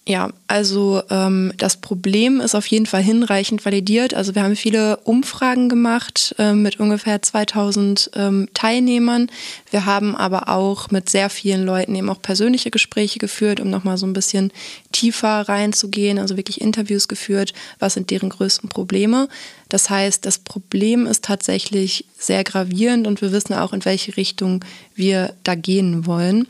Ja, 0.04 0.30
also 0.48 1.00
ähm, 1.10 1.52
das 1.58 1.76
Problem 1.76 2.40
ist 2.40 2.56
auf 2.56 2.66
jeden 2.66 2.86
Fall 2.86 3.04
hinreichend 3.04 3.64
validiert. 3.64 4.14
Also 4.14 4.34
wir 4.34 4.42
haben 4.42 4.56
viele 4.56 4.96
Umfragen 5.04 5.68
gemacht 5.68 6.34
äh, 6.38 6.54
mit 6.54 6.80
ungefähr 6.80 7.22
2000 7.22 8.10
ähm, 8.16 8.48
Teilnehmern. 8.52 9.30
Wir 9.70 9.86
haben 9.86 10.16
aber 10.16 10.48
auch 10.48 10.90
mit 10.90 11.08
sehr 11.08 11.30
vielen 11.30 11.64
Leuten 11.64 11.94
eben 11.94 12.10
auch 12.10 12.20
persönliche 12.20 12.72
Gespräche 12.72 13.20
geführt, 13.20 13.60
um 13.60 13.70
nochmal 13.70 13.96
so 13.96 14.04
ein 14.04 14.12
bisschen 14.12 14.52
tiefer 14.90 15.48
reinzugehen, 15.48 16.18
also 16.18 16.36
wirklich 16.36 16.60
Interviews 16.60 17.06
geführt, 17.06 17.54
was 17.78 17.94
sind 17.94 18.10
deren 18.10 18.30
größten 18.30 18.68
Probleme. 18.68 19.28
Das 19.68 19.88
heißt, 19.88 20.26
das 20.26 20.40
Problem 20.40 21.06
ist 21.06 21.24
tatsächlich 21.24 22.06
sehr 22.18 22.42
gravierend 22.42 23.06
und 23.06 23.22
wir 23.22 23.30
wissen 23.30 23.54
auch, 23.54 23.72
in 23.72 23.84
welche 23.84 24.16
Richtung 24.16 24.64
wir 24.96 25.34
da 25.44 25.54
gehen 25.54 26.06
wollen. 26.06 26.48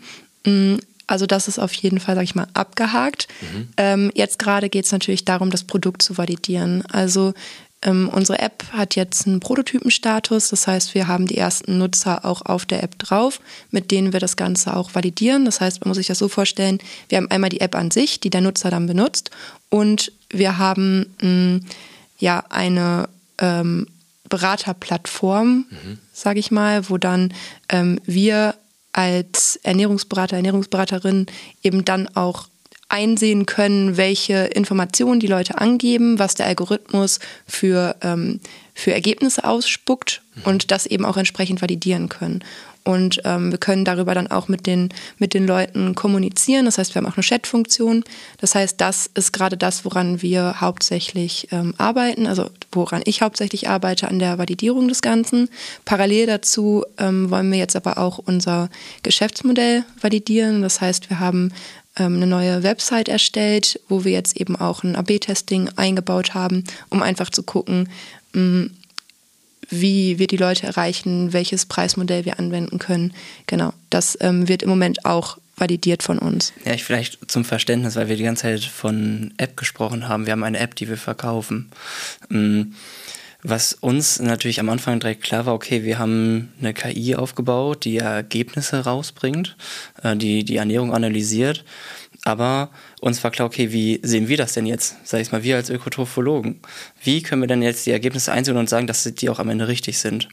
Also 1.12 1.26
das 1.26 1.46
ist 1.46 1.58
auf 1.58 1.74
jeden 1.74 2.00
Fall, 2.00 2.14
sage 2.14 2.24
ich 2.24 2.34
mal, 2.34 2.46
abgehakt. 2.54 3.28
Mhm. 3.42 3.68
Ähm, 3.76 4.10
jetzt 4.14 4.38
gerade 4.38 4.70
geht 4.70 4.86
es 4.86 4.92
natürlich 4.92 5.26
darum, 5.26 5.50
das 5.50 5.64
Produkt 5.64 6.00
zu 6.00 6.16
validieren. 6.16 6.82
Also 6.86 7.34
ähm, 7.82 8.08
unsere 8.08 8.38
App 8.38 8.64
hat 8.72 8.96
jetzt 8.96 9.26
einen 9.26 9.38
Prototypenstatus, 9.38 10.48
das 10.48 10.66
heißt, 10.66 10.94
wir 10.94 11.08
haben 11.08 11.26
die 11.26 11.36
ersten 11.36 11.76
Nutzer 11.76 12.24
auch 12.24 12.46
auf 12.46 12.64
der 12.64 12.82
App 12.82 12.98
drauf, 12.98 13.40
mit 13.70 13.90
denen 13.90 14.14
wir 14.14 14.20
das 14.20 14.38
Ganze 14.38 14.74
auch 14.74 14.94
validieren. 14.94 15.44
Das 15.44 15.60
heißt, 15.60 15.80
man 15.80 15.88
muss 15.88 15.98
sich 15.98 16.06
das 16.06 16.18
so 16.18 16.28
vorstellen, 16.28 16.78
wir 17.10 17.18
haben 17.18 17.30
einmal 17.30 17.50
die 17.50 17.60
App 17.60 17.74
an 17.74 17.90
sich, 17.90 18.20
die 18.20 18.30
der 18.30 18.40
Nutzer 18.40 18.70
dann 18.70 18.86
benutzt 18.86 19.30
und 19.68 20.12
wir 20.30 20.56
haben 20.56 21.14
mh, 21.20 21.28
mm, 21.28 21.66
ja 22.20 22.42
eine 22.48 23.06
ähm, 23.36 23.86
Beraterplattform, 24.30 25.66
mhm. 25.68 25.98
sage 26.14 26.40
ich 26.40 26.50
mal, 26.50 26.88
wo 26.88 26.96
dann 26.96 27.34
ähm, 27.68 28.00
wir 28.06 28.54
als 28.92 29.56
Ernährungsberater, 29.62 30.36
Ernährungsberaterin 30.36 31.26
eben 31.62 31.84
dann 31.84 32.08
auch 32.14 32.48
einsehen 32.88 33.46
können, 33.46 33.96
welche 33.96 34.44
Informationen 34.44 35.18
die 35.18 35.26
Leute 35.26 35.58
angeben, 35.58 36.18
was 36.18 36.34
der 36.34 36.46
Algorithmus 36.46 37.20
für, 37.46 37.96
ähm, 38.02 38.40
für 38.74 38.92
Ergebnisse 38.92 39.44
ausspuckt 39.44 40.20
mhm. 40.34 40.42
und 40.44 40.70
das 40.70 40.84
eben 40.84 41.06
auch 41.06 41.16
entsprechend 41.16 41.62
validieren 41.62 42.10
können. 42.10 42.44
Und 42.84 43.20
ähm, 43.24 43.50
wir 43.52 43.58
können 43.58 43.84
darüber 43.84 44.14
dann 44.14 44.26
auch 44.26 44.48
mit 44.48 44.66
den, 44.66 44.88
mit 45.18 45.34
den 45.34 45.46
Leuten 45.46 45.94
kommunizieren. 45.94 46.64
Das 46.64 46.78
heißt, 46.78 46.94
wir 46.94 47.00
haben 47.00 47.10
auch 47.10 47.16
eine 47.16 47.22
Chat-Funktion. 47.22 48.04
Das 48.38 48.54
heißt, 48.54 48.80
das 48.80 49.08
ist 49.14 49.32
gerade 49.32 49.56
das, 49.56 49.84
woran 49.84 50.20
wir 50.20 50.60
hauptsächlich 50.60 51.48
ähm, 51.52 51.74
arbeiten, 51.78 52.26
also 52.26 52.50
woran 52.72 53.02
ich 53.04 53.22
hauptsächlich 53.22 53.68
arbeite 53.68 54.08
an 54.08 54.18
der 54.18 54.38
Validierung 54.38 54.88
des 54.88 55.00
Ganzen. 55.00 55.48
Parallel 55.84 56.26
dazu 56.26 56.84
ähm, 56.98 57.30
wollen 57.30 57.50
wir 57.52 57.58
jetzt 57.58 57.76
aber 57.76 57.98
auch 57.98 58.18
unser 58.18 58.68
Geschäftsmodell 59.02 59.84
validieren. 60.00 60.62
Das 60.62 60.80
heißt, 60.80 61.08
wir 61.08 61.20
haben 61.20 61.52
ähm, 61.96 62.16
eine 62.16 62.26
neue 62.26 62.62
Website 62.62 63.08
erstellt, 63.08 63.78
wo 63.88 64.04
wir 64.04 64.12
jetzt 64.12 64.36
eben 64.36 64.56
auch 64.56 64.82
ein 64.82 64.96
AB-Testing 64.96 65.70
eingebaut 65.76 66.34
haben, 66.34 66.64
um 66.88 67.02
einfach 67.02 67.30
zu 67.30 67.42
gucken, 67.42 67.88
mm, 68.32 68.66
wie 69.72 70.18
wir 70.18 70.26
die 70.26 70.36
Leute 70.36 70.66
erreichen, 70.66 71.32
welches 71.32 71.66
Preismodell 71.66 72.24
wir 72.24 72.38
anwenden 72.38 72.78
können. 72.78 73.12
Genau, 73.46 73.72
das 73.90 74.16
ähm, 74.20 74.48
wird 74.48 74.62
im 74.62 74.68
Moment 74.68 75.04
auch 75.04 75.38
validiert 75.56 76.02
von 76.02 76.18
uns. 76.18 76.52
Ja, 76.64 76.74
ich 76.74 76.84
vielleicht 76.84 77.30
zum 77.30 77.44
Verständnis, 77.44 77.96
weil 77.96 78.08
wir 78.08 78.16
die 78.16 78.24
ganze 78.24 78.42
Zeit 78.42 78.64
von 78.64 79.32
App 79.36 79.56
gesprochen 79.56 80.08
haben. 80.08 80.26
Wir 80.26 80.32
haben 80.32 80.44
eine 80.44 80.58
App, 80.58 80.74
die 80.74 80.88
wir 80.88 80.96
verkaufen. 80.96 81.70
Mm, 82.28 82.72
was 83.42 83.72
uns 83.72 84.20
natürlich 84.20 84.60
am 84.60 84.68
Anfang 84.68 85.00
direkt 85.00 85.22
klar 85.22 85.46
war, 85.46 85.54
okay, 85.54 85.82
wir 85.82 85.98
haben 85.98 86.52
eine 86.60 86.74
KI 86.74 87.16
aufgebaut, 87.16 87.84
die 87.84 87.98
Ergebnisse 87.98 88.84
rausbringt, 88.84 89.56
äh, 90.02 90.16
die 90.16 90.44
die 90.44 90.56
Ernährung 90.56 90.94
analysiert. 90.94 91.64
Aber 92.24 92.70
uns 93.02 93.24
war 93.24 93.32
klar, 93.32 93.46
okay, 93.46 93.72
wie 93.72 93.98
sehen 94.04 94.28
wir 94.28 94.36
das 94.36 94.52
denn 94.52 94.64
jetzt? 94.64 94.94
Sag 95.02 95.20
ich 95.20 95.32
mal, 95.32 95.42
wir 95.42 95.56
als 95.56 95.70
Ökotrophologen. 95.70 96.60
Wie 97.02 97.20
können 97.20 97.42
wir 97.42 97.48
denn 97.48 97.60
jetzt 97.60 97.84
die 97.84 97.90
Ergebnisse 97.90 98.30
einsehen 98.30 98.56
und 98.56 98.68
sagen, 98.68 98.86
dass 98.86 99.02
die 99.02 99.28
auch 99.28 99.40
am 99.40 99.48
Ende 99.48 99.66
richtig 99.66 99.98
sind? 99.98 100.28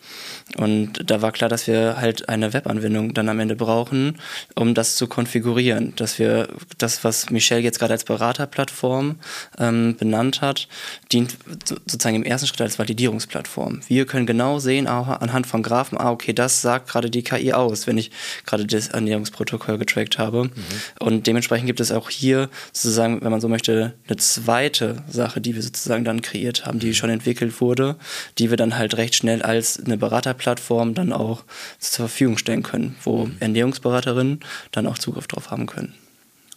Und 0.56 1.02
da 1.04 1.24
war 1.24 1.32
klar, 1.32 1.50
dass 1.50 1.66
wir 1.66 1.96
halt 2.00 2.30
eine 2.30 2.54
Webanwendung 2.54 3.16
dann 3.16 3.28
am 3.28 3.40
Ende 3.40 3.56
brauchen, 3.56 4.20
um 4.54 4.76
das 4.76 4.98
zu 4.98 5.08
konfigurieren. 5.08 5.96
Dass 5.96 6.20
wir 6.20 6.48
das, 6.78 7.04
was 7.04 7.32
Michelle 7.32 7.62
jetzt 7.62 7.80
gerade 7.80 7.94
als 7.94 8.04
Beraterplattform 8.04 9.16
ähm, 9.58 9.96
benannt 9.98 10.42
hat, 10.42 10.68
dient 11.12 11.38
sozusagen 11.66 12.18
im 12.18 12.24
ersten 12.24 12.46
Schritt 12.46 12.62
als 12.62 12.78
Validierungsplattform. 12.78 13.80
Wir 13.88 14.06
können 14.06 14.28
genau 14.28 14.60
sehen, 14.60 14.86
ah, 14.86 15.16
anhand 15.16 15.48
von 15.48 15.64
Graphen, 15.64 15.98
ah, 15.98 16.12
okay, 16.12 16.34
das 16.34 16.62
sagt 16.62 16.88
gerade 16.88 17.10
die 17.10 17.24
KI 17.24 17.52
aus, 17.52 17.88
wenn 17.88 17.98
ich 17.98 18.12
gerade 18.46 18.68
das 18.68 18.90
Ernährungsprotokoll 18.90 19.80
getrackt 19.80 20.20
habe. 20.20 20.44
Mhm. 20.44 20.52
Und 21.00 21.26
dementsprechend 21.26 21.66
gibt 21.66 21.80
es 21.80 21.92
auch 21.92 22.12
hier 22.12 22.48
sozusagen, 22.72 23.22
wenn 23.22 23.32
man 23.32 23.42
so 23.42 23.48
möchte, 23.48 23.94
eine 24.08 24.18
zweite 24.18 25.04
Sache, 25.10 25.42
die 25.42 25.56
wir 25.56 25.64
sozusagen 25.64 26.06
dann 26.06 26.22
kreiert 26.22 26.66
haben, 26.66 26.80
die 26.80 26.88
mhm. 26.88 26.94
schon 26.94 27.10
entwickelt 27.10 27.62
wurde, 27.62 27.98
die 28.38 28.50
wir 28.50 28.58
dann 28.58 28.78
halt 28.78 28.98
recht 28.98 29.16
schnell 29.16 29.42
als 29.42 29.80
eine 29.80 29.98
Beraterplattform 29.98 30.94
dann 30.94 31.14
auch 31.14 31.44
zur 31.80 32.08
Verfügung 32.08 32.38
stellen 32.38 32.64
können, 32.64 32.96
wo 33.04 33.26
mhm. 33.26 33.38
Ernährungsberaterinnen 33.40 34.40
dann 34.72 34.88
auch 34.88 34.98
Zugriff 34.98 35.28
drauf 35.28 35.52
haben 35.52 35.66
können. 35.66 35.94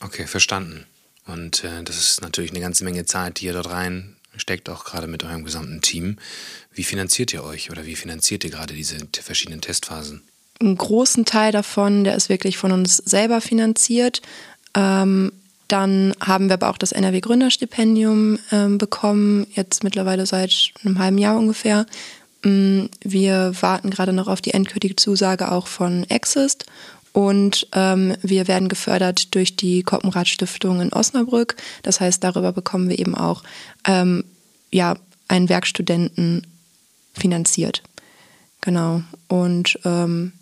Okay, 0.01 0.27
verstanden. 0.27 0.87
Und 1.27 1.65
äh, 1.65 1.83
das 1.85 1.97
ist 1.97 2.23
natürlich 2.23 2.51
eine 2.51 2.61
ganze 2.61 2.85
Menge 2.85 3.05
Zeit, 3.05 3.41
die 3.41 3.47
ihr 3.47 3.53
dort 3.53 3.71
rein 3.71 4.17
steckt, 4.37 4.69
auch 4.69 4.85
gerade 4.85 5.07
mit 5.07 5.25
eurem 5.25 5.45
gesamten 5.45 5.81
Team. 5.81 6.19
Wie 6.73 6.85
finanziert 6.85 7.33
ihr 7.33 7.45
euch 7.45 7.71
oder 7.71 7.87
wie 7.87 7.97
finanziert 7.97 8.45
ihr 8.45 8.51
gerade 8.51 8.75
diese 8.75 8.97
verschiedenen 9.21 9.61
Testphasen? 9.61 10.23
Einen 10.61 10.77
großen 10.77 11.25
Teil 11.25 11.53
davon, 11.53 12.05
der 12.05 12.17
ist 12.17 12.29
wirklich 12.29 12.57
von 12.57 12.73
uns 12.73 12.97
selber 12.97 13.41
finanziert. 13.41 14.23
Ähm, 14.75 15.33
dann 15.69 16.15
haben 16.21 16.49
wir 16.49 16.55
aber 16.55 16.71
auch 16.71 16.79
das 16.79 16.93
NRW 16.93 17.21
Gründerstipendium 17.21 18.39
äh, 18.51 18.69
bekommen, 18.69 19.47
jetzt 19.55 19.85
mittlerweile 19.85 20.27
seit 20.27 20.73
einem 20.85 20.99
halben 20.99 21.19
Jahr 21.19 21.39
ungefähr. 21.39 21.87
Mm, 22.45 22.87
wir 23.03 23.53
warten 23.61 23.91
gerade 23.91 24.13
noch 24.13 24.29
auf 24.29 24.41
die 24.41 24.55
endgültige 24.55 24.97
Zusage 24.97 25.51
auch 25.51 25.67
von 25.67 26.05
Exist 26.11 26.67
und 27.13 27.69
ähm, 27.73 28.17
wir 28.23 28.49
werden 28.49 28.69
gefördert 28.69 29.35
durch 29.35 29.57
die 29.57 29.83
Koppenrad 29.83 30.29
Stiftung 30.29 30.81
in 30.81 30.93
Osnabrück. 30.93 31.57
Das 31.83 32.01
heißt, 32.01 32.25
darüber 32.25 32.53
bekommen 32.53 32.89
wir 32.89 32.99
eben 32.99 33.15
auch 33.15 33.43
ähm, 33.87 34.25
ja, 34.71 34.97
einen 35.29 35.49
Werkstudenten 35.49 36.47
finanziert. 37.13 37.83
Genau. 38.63 39.03
Und 39.29 39.79
ähm, 39.85 40.33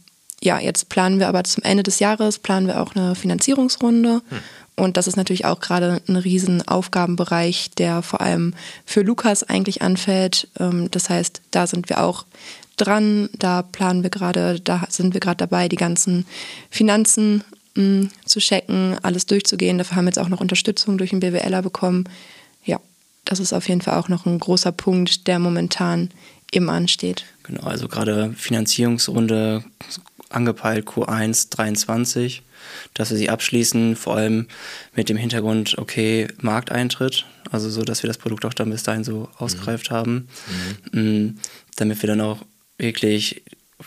ja, 0.42 0.59
jetzt 0.61 0.88
planen 0.88 1.18
wir 1.18 1.28
aber 1.28 1.44
zum 1.44 1.64
Ende 1.64 1.83
des 1.83 1.98
Jahres 1.98 2.38
planen 2.38 2.66
wir 2.66 2.80
auch 2.80 2.94
eine 2.94 3.14
Finanzierungsrunde. 3.14 4.22
Hm. 4.28 4.38
Und 4.81 4.97
das 4.97 5.07
ist 5.07 5.16
natürlich 5.16 5.45
auch 5.45 5.61
gerade 5.61 6.01
ein 6.09 6.16
riesen 6.16 6.66
Aufgabenbereich, 6.66 7.71
der 7.77 8.01
vor 8.01 8.23
allem 8.23 8.55
für 8.87 9.03
Lukas 9.03 9.43
eigentlich 9.43 9.83
anfällt. 9.83 10.49
Ähm, 10.59 10.90
das 10.90 11.11
heißt, 11.11 11.43
da 11.51 11.66
sind 11.66 11.90
wir 11.90 12.03
auch 12.03 12.25
dran, 12.79 13.29
da 13.38 13.61
planen 13.61 14.03
wir 14.03 14.09
gerade, 14.09 14.59
da 14.59 14.87
sind 14.88 15.12
wir 15.12 15.21
gerade 15.21 15.37
dabei, 15.37 15.69
die 15.69 15.77
ganzen 15.77 16.25
Finanzen 16.71 17.45
mm, 17.75 18.05
zu 18.25 18.40
checken, 18.40 18.97
alles 19.03 19.27
durchzugehen. 19.27 19.77
Dafür 19.77 19.97
haben 19.97 20.07
wir 20.07 20.12
jetzt 20.12 20.19
auch 20.19 20.31
noch 20.31 20.40
Unterstützung 20.40 20.97
durch 20.97 21.11
den 21.11 21.21
BWLer 21.21 21.61
bekommen. 21.61 22.05
Ja, 22.64 22.81
das 23.27 23.38
ist 23.38 23.53
auf 23.53 23.69
jeden 23.69 23.83
Fall 23.83 23.99
auch 23.99 24.09
noch 24.09 24.25
ein 24.25 24.38
großer 24.38 24.73
Punkt, 24.73 25.27
der 25.27 25.38
momentan 25.38 26.09
eben 26.53 26.71
ansteht. 26.71 27.27
Genau, 27.43 27.64
also 27.64 27.87
gerade 27.87 28.33
Finanzierungsrunde 28.33 29.62
angepeilt 30.31 30.87
Q1 30.87 31.51
23 31.51 32.43
dass 32.94 33.11
wir 33.11 33.16
sie 33.16 33.31
abschließen, 33.31 33.96
vor 33.96 34.16
allem 34.16 34.46
mit 34.94 35.09
dem 35.09 35.16
Hintergrund, 35.16 35.79
okay, 35.79 36.29
Markteintritt, 36.40 37.27
also 37.51 37.70
so, 37.70 37.83
dass 37.83 38.03
wir 38.03 38.09
das 38.09 38.18
Produkt 38.18 38.44
auch 38.44 38.55
dann 38.55 38.70
bis 38.70 38.83
dahin 38.83 39.05
so 39.05 39.29
ausgereift 39.38 39.90
mhm. 39.90 39.94
haben, 39.94 40.29
mhm. 40.92 41.01
Mm, 41.01 41.38
damit 41.77 42.03
wir 42.03 42.09
dann 42.09 42.20
auch 42.20 42.44
wirklich 42.79 43.42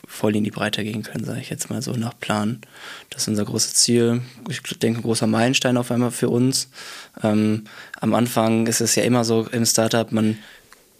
voll 0.08 0.36
in 0.36 0.44
die 0.44 0.52
Breite 0.52 0.84
gehen 0.84 1.04
können, 1.04 1.24
sage 1.24 1.40
ich 1.40 1.50
jetzt 1.50 1.70
mal 1.70 1.82
so 1.82 1.92
nach 1.94 2.18
Plan. 2.20 2.62
Das 3.10 3.24
ist 3.24 3.28
unser 3.28 3.46
großes 3.46 3.76
Ziel. 3.76 4.22
Ich 4.50 4.62
denke, 4.62 5.00
ein 5.00 5.04
großer 5.04 5.28
Meilenstein 5.28 5.78
auf 5.78 5.92
einmal 5.92 6.12
für 6.12 6.30
uns. 6.30 6.70
Ähm, 7.22 7.66
am 8.00 8.14
Anfang 8.16 8.68
ist 8.68 8.82
es 8.82 8.96
ja 8.96 9.04
immer 9.04 9.24
so 9.24 9.48
im 9.52 9.66
Startup, 9.66 10.12
man 10.12 10.38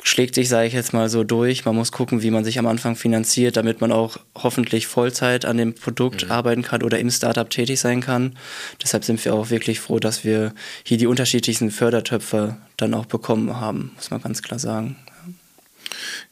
schlägt 0.04 0.36
sich, 0.36 0.50
sage 0.50 0.68
ich 0.68 0.74
jetzt 0.74 0.94
mal 0.94 1.10
so, 1.10 1.24
durch. 1.24 1.66
Man 1.66 1.76
muss 1.76 1.92
gucken, 1.92 2.22
wie 2.22 2.32
man 2.32 2.44
sich 2.44 2.60
am 2.60 2.68
Anfang 2.68 2.96
finanziert, 2.96 3.58
damit 3.58 3.82
man 3.82 3.92
auch 3.92 4.18
hoffentlich 4.36 4.88
Vollzeit 4.88 5.46
an 5.46 5.58
dem 5.58 5.74
Produkt 5.74 6.26
mhm. 6.26 6.32
arbeiten 6.32 6.62
kann 6.62 6.84
oder 6.84 7.00
im 7.00 7.10
Startup 7.10 7.50
tätig 7.50 7.80
sein 7.80 8.02
kann. 8.02 8.38
Deshalb 8.82 9.06
sind 9.06 9.24
wir 9.24 9.34
auch 9.34 9.50
wirklich 9.50 9.80
froh, 9.80 10.00
dass 10.00 10.24
wir 10.24 10.54
hier 10.84 10.98
die 10.98 11.08
unterschiedlichsten 11.08 11.72
Fördertöpfe 11.72 12.58
dann 12.78 12.94
auch 12.94 13.06
bekommen 13.06 13.60
haben, 13.60 13.92
muss 13.96 14.12
man 14.12 14.22
ganz 14.22 14.42
klar 14.42 14.60
sagen. 14.60 14.98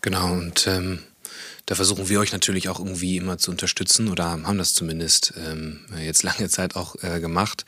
Genau, 0.02 0.34
und 0.34 0.68
ähm, 0.68 1.00
da 1.72 1.76
versuchen 1.76 2.10
wir 2.10 2.20
euch 2.20 2.34
natürlich 2.34 2.68
auch 2.68 2.80
irgendwie 2.80 3.16
immer 3.16 3.38
zu 3.38 3.50
unterstützen 3.50 4.10
oder 4.10 4.26
haben 4.26 4.58
das 4.58 4.74
zumindest 4.74 5.34
ähm, 5.38 5.80
jetzt 5.98 6.22
lange 6.22 6.50
Zeit 6.50 6.76
auch 6.76 7.02
äh, 7.02 7.22
gemacht. 7.22 7.64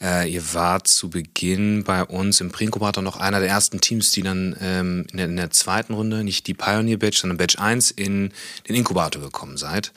Äh, 0.00 0.32
ihr 0.32 0.54
wart 0.54 0.88
zu 0.88 1.10
Beginn 1.10 1.84
bei 1.84 2.02
uns 2.02 2.40
im 2.40 2.50
Pre-Inkubator 2.50 3.02
noch 3.02 3.18
einer 3.18 3.40
der 3.40 3.50
ersten 3.50 3.82
Teams, 3.82 4.10
die 4.10 4.22
dann 4.22 4.56
ähm, 4.58 5.04
in, 5.10 5.18
der, 5.18 5.26
in 5.26 5.36
der 5.36 5.50
zweiten 5.50 5.92
Runde, 5.92 6.24
nicht 6.24 6.46
die 6.46 6.54
Pioneer 6.54 6.96
Batch, 6.96 7.20
sondern 7.20 7.36
Batch 7.36 7.58
1 7.58 7.90
in 7.90 8.32
den 8.68 8.74
Inkubator 8.74 9.20
gekommen 9.20 9.58
seid. 9.58 9.92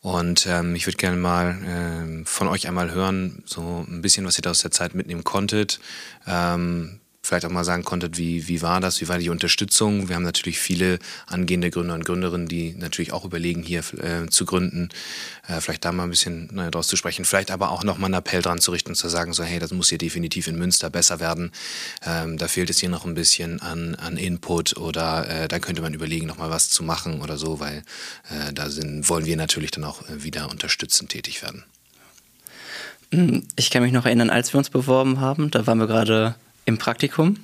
Und 0.00 0.46
ähm, 0.46 0.74
ich 0.74 0.86
würde 0.86 0.96
gerne 0.96 1.18
mal 1.18 1.58
ähm, 1.66 2.24
von 2.24 2.48
euch 2.48 2.66
einmal 2.66 2.92
hören, 2.92 3.42
so 3.44 3.84
ein 3.86 4.00
bisschen, 4.00 4.24
was 4.24 4.38
ihr 4.38 4.42
da 4.42 4.52
aus 4.52 4.62
der 4.62 4.70
Zeit 4.70 4.94
mitnehmen 4.94 5.22
konntet. 5.22 5.80
Ähm, 6.26 7.00
vielleicht 7.26 7.44
auch 7.44 7.50
mal 7.50 7.64
sagen 7.64 7.82
konntet, 7.82 8.18
wie, 8.18 8.46
wie 8.46 8.62
war 8.62 8.80
das, 8.80 9.00
wie 9.00 9.08
war 9.08 9.18
die 9.18 9.30
Unterstützung. 9.30 10.08
Wir 10.08 10.16
haben 10.16 10.22
natürlich 10.22 10.58
viele 10.58 10.98
angehende 11.26 11.70
Gründer 11.70 11.94
und 11.94 12.04
Gründerinnen, 12.04 12.46
die 12.46 12.74
natürlich 12.78 13.12
auch 13.12 13.24
überlegen, 13.24 13.62
hier 13.62 13.80
äh, 13.98 14.28
zu 14.30 14.44
gründen. 14.44 14.90
Äh, 15.48 15.60
vielleicht 15.60 15.84
da 15.84 15.90
mal 15.90 16.04
ein 16.04 16.10
bisschen 16.10 16.48
naja, 16.52 16.70
draus 16.70 16.86
zu 16.86 16.96
sprechen. 16.96 17.24
Vielleicht 17.24 17.50
aber 17.50 17.70
auch 17.70 17.82
nochmal 17.82 18.06
einen 18.06 18.20
Appell 18.20 18.42
dran 18.42 18.60
zu 18.60 18.70
richten 18.70 18.90
und 18.90 18.94
zu 18.94 19.08
sagen, 19.08 19.32
so 19.32 19.42
hey, 19.42 19.58
das 19.58 19.72
muss 19.72 19.88
hier 19.88 19.98
definitiv 19.98 20.46
in 20.46 20.56
Münster 20.56 20.88
besser 20.88 21.18
werden. 21.18 21.50
Ähm, 22.04 22.38
da 22.38 22.46
fehlt 22.46 22.70
es 22.70 22.78
hier 22.78 22.88
noch 22.88 23.04
ein 23.04 23.14
bisschen 23.14 23.60
an, 23.60 23.96
an 23.96 24.16
Input 24.16 24.76
oder 24.76 25.28
äh, 25.28 25.48
da 25.48 25.58
könnte 25.58 25.82
man 25.82 25.94
überlegen, 25.94 26.26
nochmal 26.26 26.50
was 26.50 26.70
zu 26.70 26.84
machen 26.84 27.20
oder 27.20 27.36
so, 27.36 27.58
weil 27.58 27.82
äh, 28.30 28.52
da 28.52 28.70
sind, 28.70 29.08
wollen 29.08 29.26
wir 29.26 29.36
natürlich 29.36 29.72
dann 29.72 29.84
auch 29.84 30.08
äh, 30.08 30.22
wieder 30.22 30.48
unterstützend 30.48 31.10
tätig 31.10 31.42
werden. 31.42 31.64
Ich 33.56 33.70
kann 33.70 33.82
mich 33.82 33.92
noch 33.92 34.04
erinnern, 34.04 34.30
als 34.30 34.52
wir 34.52 34.58
uns 34.58 34.70
beworben 34.70 35.20
haben, 35.20 35.50
da 35.50 35.66
waren 35.66 35.78
wir 35.78 35.86
gerade 35.86 36.34
im 36.66 36.78
Praktikum. 36.78 37.38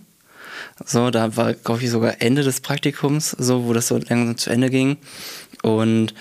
So, 0.84 1.10
da 1.10 1.36
war, 1.36 1.54
glaube 1.54 1.82
ich, 1.82 1.90
sogar 1.90 2.20
Ende 2.20 2.42
des 2.42 2.60
Praktikums, 2.60 3.30
so, 3.30 3.64
wo 3.64 3.72
das 3.72 3.88
so 3.88 3.96
langsam 3.96 4.36
zu 4.36 4.50
Ende 4.50 4.70
ging. 4.70 4.98
Und 5.62 6.14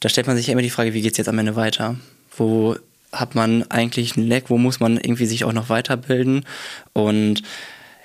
da 0.00 0.08
stellt 0.08 0.26
man 0.26 0.36
sich 0.36 0.48
immer 0.48 0.62
die 0.62 0.70
Frage, 0.70 0.94
wie 0.94 1.02
geht 1.02 1.12
es 1.12 1.18
jetzt 1.18 1.28
am 1.28 1.38
Ende 1.38 1.56
weiter? 1.56 1.96
Wo 2.36 2.76
hat 3.12 3.34
man 3.34 3.70
eigentlich 3.70 4.16
einen 4.16 4.26
Leck? 4.26 4.44
Wo 4.48 4.58
muss 4.58 4.80
man 4.80 4.96
irgendwie 4.96 5.26
sich 5.26 5.44
auch 5.44 5.52
noch 5.52 5.68
weiterbilden? 5.68 6.44
Und 6.92 7.42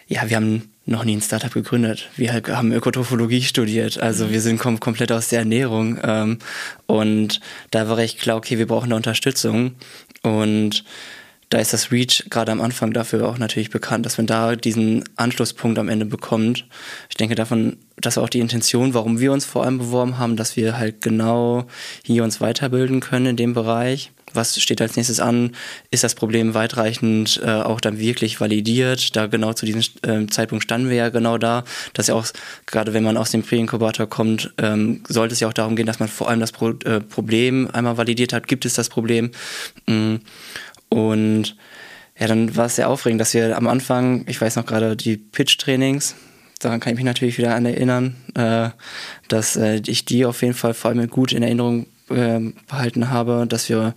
ja, 0.07 0.29
wir 0.29 0.35
haben 0.37 0.69
noch 0.85 1.03
nie 1.03 1.17
ein 1.17 1.21
Startup 1.21 1.53
gegründet. 1.53 2.09
Wir 2.15 2.33
haben 2.33 2.71
Ökotrophologie 2.71 3.41
studiert, 3.41 3.99
also 3.99 4.29
wir 4.29 4.39
sind 4.39 4.57
kom 4.57 4.79
komplett 4.79 5.11
aus 5.11 5.27
der 5.27 5.39
Ernährung. 5.39 5.99
Ähm, 6.01 6.39
und 6.85 7.41
da 7.71 7.89
war 7.89 7.97
recht 7.97 8.19
klar, 8.19 8.37
okay, 8.37 8.57
wir 8.57 8.67
brauchen 8.67 8.85
eine 8.85 8.95
Unterstützung. 8.95 9.75
Und 10.23 10.85
da 11.49 11.59
ist 11.59 11.71
das 11.73 11.91
Reach 11.91 12.25
gerade 12.29 12.51
am 12.51 12.61
Anfang 12.61 12.91
dafür 12.91 13.27
auch 13.27 13.37
natürlich 13.37 13.69
bekannt, 13.69 14.05
dass 14.05 14.17
man 14.17 14.27
da 14.27 14.55
diesen 14.55 15.03
Anschlusspunkt 15.15 15.79
am 15.79 15.87
Ende 15.87 16.05
bekommt. 16.05 16.65
Ich 17.09 17.15
denke 17.15 17.35
davon, 17.35 17.77
dass 17.95 18.17
auch 18.17 18.29
die 18.29 18.39
Intention, 18.39 18.93
warum 18.93 19.19
wir 19.19 19.31
uns 19.31 19.45
vor 19.45 19.63
allem 19.63 19.77
beworben 19.77 20.17
haben, 20.17 20.35
dass 20.35 20.57
wir 20.57 20.77
halt 20.77 21.01
genau 21.01 21.65
hier 22.03 22.23
uns 22.23 22.41
weiterbilden 22.41 22.99
können 22.99 23.27
in 23.27 23.35
dem 23.37 23.53
Bereich. 23.53 24.11
Was 24.33 24.59
steht 24.61 24.81
als 24.81 24.97
nächstes 24.97 25.21
an? 25.21 25.55
Ist 25.89 26.03
das 26.03 26.13
Problem 26.13 26.53
weitreichend 26.53 27.41
äh, 27.43 27.49
auch 27.49 27.79
dann 27.79 27.97
wirklich 27.97 28.41
validiert? 28.41 29.15
Da 29.15 29.27
genau 29.27 29.53
zu 29.53 29.65
diesem 29.65 29.81
äh, 30.03 30.27
Zeitpunkt 30.27 30.65
standen 30.65 30.89
wir 30.89 30.97
ja 30.97 31.09
genau 31.09 31.37
da, 31.37 31.63
dass 31.93 32.07
ja 32.07 32.13
auch, 32.13 32.27
gerade 32.65 32.93
wenn 32.93 33.03
man 33.03 33.15
aus 33.15 33.31
dem 33.31 33.41
Pre-Inkubator 33.41 34.05
kommt, 34.05 34.53
ähm, 34.57 35.01
sollte 35.07 35.33
es 35.33 35.39
ja 35.39 35.47
auch 35.47 35.53
darum 35.53 35.77
gehen, 35.77 35.85
dass 35.85 35.99
man 35.99 36.09
vor 36.09 36.29
allem 36.29 36.41
das 36.41 36.51
Pro 36.51 36.71
äh, 36.71 36.99
Problem 36.99 37.69
einmal 37.71 37.97
validiert 37.97 38.33
hat. 38.33 38.47
Gibt 38.47 38.65
es 38.65 38.73
das 38.73 38.89
Problem? 38.89 39.31
Mhm. 39.87 40.19
Und 40.89 41.55
ja, 42.19 42.27
dann 42.27 42.55
war 42.55 42.65
es 42.65 42.75
sehr 42.75 42.89
aufregend, 42.89 43.21
dass 43.21 43.33
wir 43.33 43.55
am 43.55 43.67
Anfang, 43.67 44.25
ich 44.27 44.41
weiß 44.41 44.55
noch 44.55 44.65
gerade 44.65 44.95
die 44.95 45.17
Pitch-Trainings, 45.17 46.15
daran 46.59 46.79
kann 46.79 46.93
ich 46.93 46.97
mich 46.97 47.05
natürlich 47.05 47.37
wieder 47.37 47.55
an 47.55 47.65
erinnern, 47.65 48.15
äh, 48.35 48.69
dass 49.27 49.55
äh, 49.55 49.81
ich 49.85 50.05
die 50.05 50.25
auf 50.25 50.41
jeden 50.41 50.53
Fall 50.53 50.73
vor 50.73 50.91
allem 50.91 51.07
gut 51.09 51.31
in 51.31 51.43
Erinnerung 51.43 51.85
äh, 52.09 52.39
behalten 52.67 53.09
habe, 53.09 53.45
dass 53.47 53.69
wir, 53.69 53.93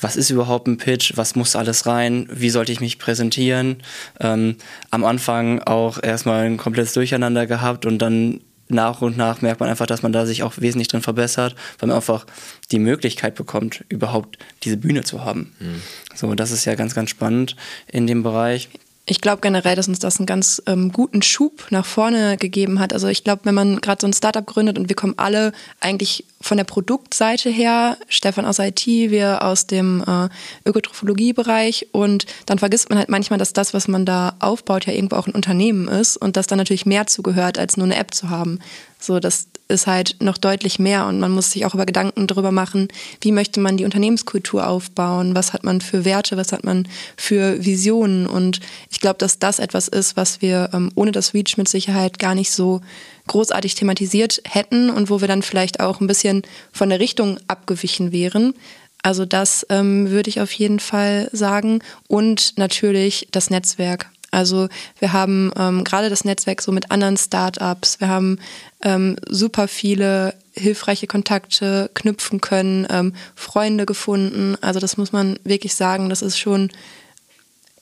was 0.00 0.16
ist 0.16 0.30
überhaupt 0.30 0.68
ein 0.68 0.78
Pitch, 0.78 1.12
was 1.16 1.34
muss 1.34 1.56
alles 1.56 1.86
rein, 1.86 2.28
wie 2.30 2.50
sollte 2.50 2.72
ich 2.72 2.80
mich 2.80 2.98
präsentieren. 2.98 3.82
Ähm, 4.20 4.56
am 4.90 5.04
Anfang 5.04 5.60
auch 5.62 6.02
erstmal 6.02 6.44
ein 6.44 6.58
komplettes 6.58 6.92
Durcheinander 6.92 7.46
gehabt 7.46 7.86
und 7.86 7.98
dann 7.98 8.40
nach 8.68 9.02
und 9.02 9.16
nach 9.16 9.42
merkt 9.42 9.60
man 9.60 9.68
einfach, 9.68 9.86
dass 9.86 10.02
man 10.02 10.12
da 10.12 10.26
sich 10.26 10.42
auch 10.42 10.54
wesentlich 10.58 10.88
drin 10.88 11.02
verbessert, 11.02 11.54
weil 11.78 11.88
man 11.88 11.96
einfach 11.96 12.26
die 12.70 12.78
Möglichkeit 12.78 13.34
bekommt, 13.34 13.84
überhaupt 13.88 14.38
diese 14.64 14.76
Bühne 14.76 15.04
zu 15.04 15.24
haben. 15.24 15.52
Mhm. 15.58 15.82
So, 16.14 16.34
das 16.34 16.50
ist 16.50 16.64
ja 16.64 16.74
ganz, 16.74 16.94
ganz 16.94 17.10
spannend 17.10 17.56
in 17.86 18.06
dem 18.06 18.22
Bereich. 18.22 18.68
Ich 19.08 19.20
glaube 19.20 19.40
generell, 19.40 19.76
dass 19.76 19.86
uns 19.86 20.00
das 20.00 20.18
einen 20.18 20.26
ganz 20.26 20.60
ähm, 20.66 20.90
guten 20.90 21.22
Schub 21.22 21.68
nach 21.70 21.86
vorne 21.86 22.36
gegeben 22.36 22.80
hat. 22.80 22.92
Also 22.92 23.06
ich 23.06 23.22
glaube, 23.22 23.42
wenn 23.44 23.54
man 23.54 23.80
gerade 23.80 24.00
so 24.00 24.06
ein 24.08 24.12
Startup 24.12 24.44
gründet 24.44 24.78
und 24.78 24.88
wir 24.88 24.96
kommen 24.96 25.14
alle 25.16 25.52
eigentlich 25.78 26.24
von 26.46 26.56
der 26.56 26.64
Produktseite 26.64 27.50
her, 27.50 27.96
Stefan 28.08 28.46
aus 28.46 28.58
IT, 28.58 28.86
wir 28.86 29.42
aus 29.42 29.66
dem 29.66 30.02
äh, 30.06 30.28
Ökotrophologie-Bereich. 30.68 31.88
Und 31.92 32.26
dann 32.46 32.58
vergisst 32.58 32.88
man 32.88 32.98
halt 32.98 33.08
manchmal, 33.08 33.38
dass 33.38 33.52
das, 33.52 33.74
was 33.74 33.88
man 33.88 34.06
da 34.06 34.36
aufbaut, 34.38 34.86
ja 34.86 34.92
irgendwo 34.92 35.16
auch 35.16 35.26
ein 35.26 35.34
Unternehmen 35.34 35.88
ist 35.88 36.16
und 36.16 36.36
dass 36.36 36.46
da 36.46 36.56
natürlich 36.56 36.86
mehr 36.86 37.06
zugehört, 37.06 37.58
als 37.58 37.76
nur 37.76 37.86
eine 37.86 37.96
App 37.96 38.14
zu 38.14 38.30
haben. 38.30 38.60
So, 38.98 39.18
das 39.20 39.48
ist 39.68 39.86
halt 39.86 40.16
noch 40.20 40.38
deutlich 40.38 40.78
mehr 40.78 41.06
und 41.06 41.18
man 41.18 41.32
muss 41.32 41.50
sich 41.50 41.66
auch 41.66 41.74
über 41.74 41.86
Gedanken 41.86 42.26
darüber 42.26 42.52
machen, 42.52 42.88
wie 43.20 43.32
möchte 43.32 43.60
man 43.60 43.76
die 43.76 43.84
Unternehmenskultur 43.84 44.66
aufbauen, 44.66 45.34
was 45.34 45.52
hat 45.52 45.64
man 45.64 45.80
für 45.80 46.04
Werte, 46.04 46.36
was 46.36 46.52
hat 46.52 46.64
man 46.64 46.88
für 47.16 47.64
Visionen? 47.64 48.26
Und 48.26 48.60
ich 48.90 49.00
glaube, 49.00 49.18
dass 49.18 49.38
das 49.38 49.58
etwas 49.58 49.88
ist, 49.88 50.16
was 50.16 50.40
wir 50.40 50.70
ähm, 50.72 50.90
ohne 50.94 51.12
das 51.12 51.34
Reach 51.34 51.56
mit 51.56 51.68
Sicherheit 51.68 52.18
gar 52.18 52.34
nicht 52.34 52.52
so 52.52 52.80
großartig 53.26 53.74
thematisiert 53.74 54.42
hätten 54.44 54.90
und 54.90 55.10
wo 55.10 55.20
wir 55.20 55.28
dann 55.28 55.42
vielleicht 55.42 55.80
auch 55.80 56.00
ein 56.00 56.06
bisschen 56.06 56.42
von 56.72 56.88
der 56.88 57.00
Richtung 57.00 57.38
abgewichen 57.48 58.12
wären. 58.12 58.54
Also 59.02 59.24
das 59.24 59.66
ähm, 59.70 60.10
würde 60.10 60.30
ich 60.30 60.40
auf 60.40 60.52
jeden 60.52 60.80
Fall 60.80 61.28
sagen 61.32 61.80
und 62.08 62.58
natürlich 62.58 63.28
das 63.30 63.50
Netzwerk. 63.50 64.10
Also 64.32 64.68
wir 64.98 65.12
haben 65.12 65.52
ähm, 65.56 65.84
gerade 65.84 66.10
das 66.10 66.24
Netzwerk 66.24 66.60
so 66.60 66.72
mit 66.72 66.90
anderen 66.90 67.16
Startups, 67.16 68.00
wir 68.00 68.08
haben 68.08 68.38
ähm, 68.82 69.16
super 69.28 69.68
viele 69.68 70.34
hilfreiche 70.54 71.06
Kontakte 71.06 71.90
knüpfen 71.94 72.40
können, 72.40 72.86
ähm, 72.90 73.14
Freunde 73.34 73.86
gefunden. 73.86 74.56
Also 74.60 74.80
das 74.80 74.96
muss 74.96 75.12
man 75.12 75.38
wirklich 75.44 75.74
sagen, 75.74 76.08
das 76.08 76.22
ist 76.22 76.38
schon 76.38 76.70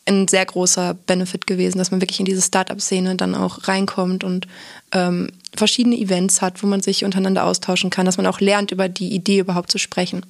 ein 0.06 0.28
sehr 0.28 0.44
großer 0.44 0.94
Benefit 0.94 1.46
gewesen, 1.46 1.78
dass 1.78 1.90
man 1.90 2.00
wirklich 2.00 2.20
in 2.20 2.26
diese 2.26 2.42
Startup-Szene 2.42 3.16
dann 3.16 3.34
auch 3.34 3.68
reinkommt 3.68 4.22
und 4.22 4.46
ähm, 4.92 5.30
verschiedene 5.56 5.96
Events 5.96 6.42
hat, 6.42 6.62
wo 6.62 6.66
man 6.66 6.82
sich 6.82 7.04
untereinander 7.04 7.44
austauschen 7.44 7.90
kann, 7.90 8.06
dass 8.06 8.16
man 8.16 8.26
auch 8.26 8.40
lernt, 8.40 8.70
über 8.70 8.88
die 8.88 9.14
Idee 9.14 9.38
überhaupt 9.38 9.70
zu 9.70 9.78
sprechen. 9.78 10.24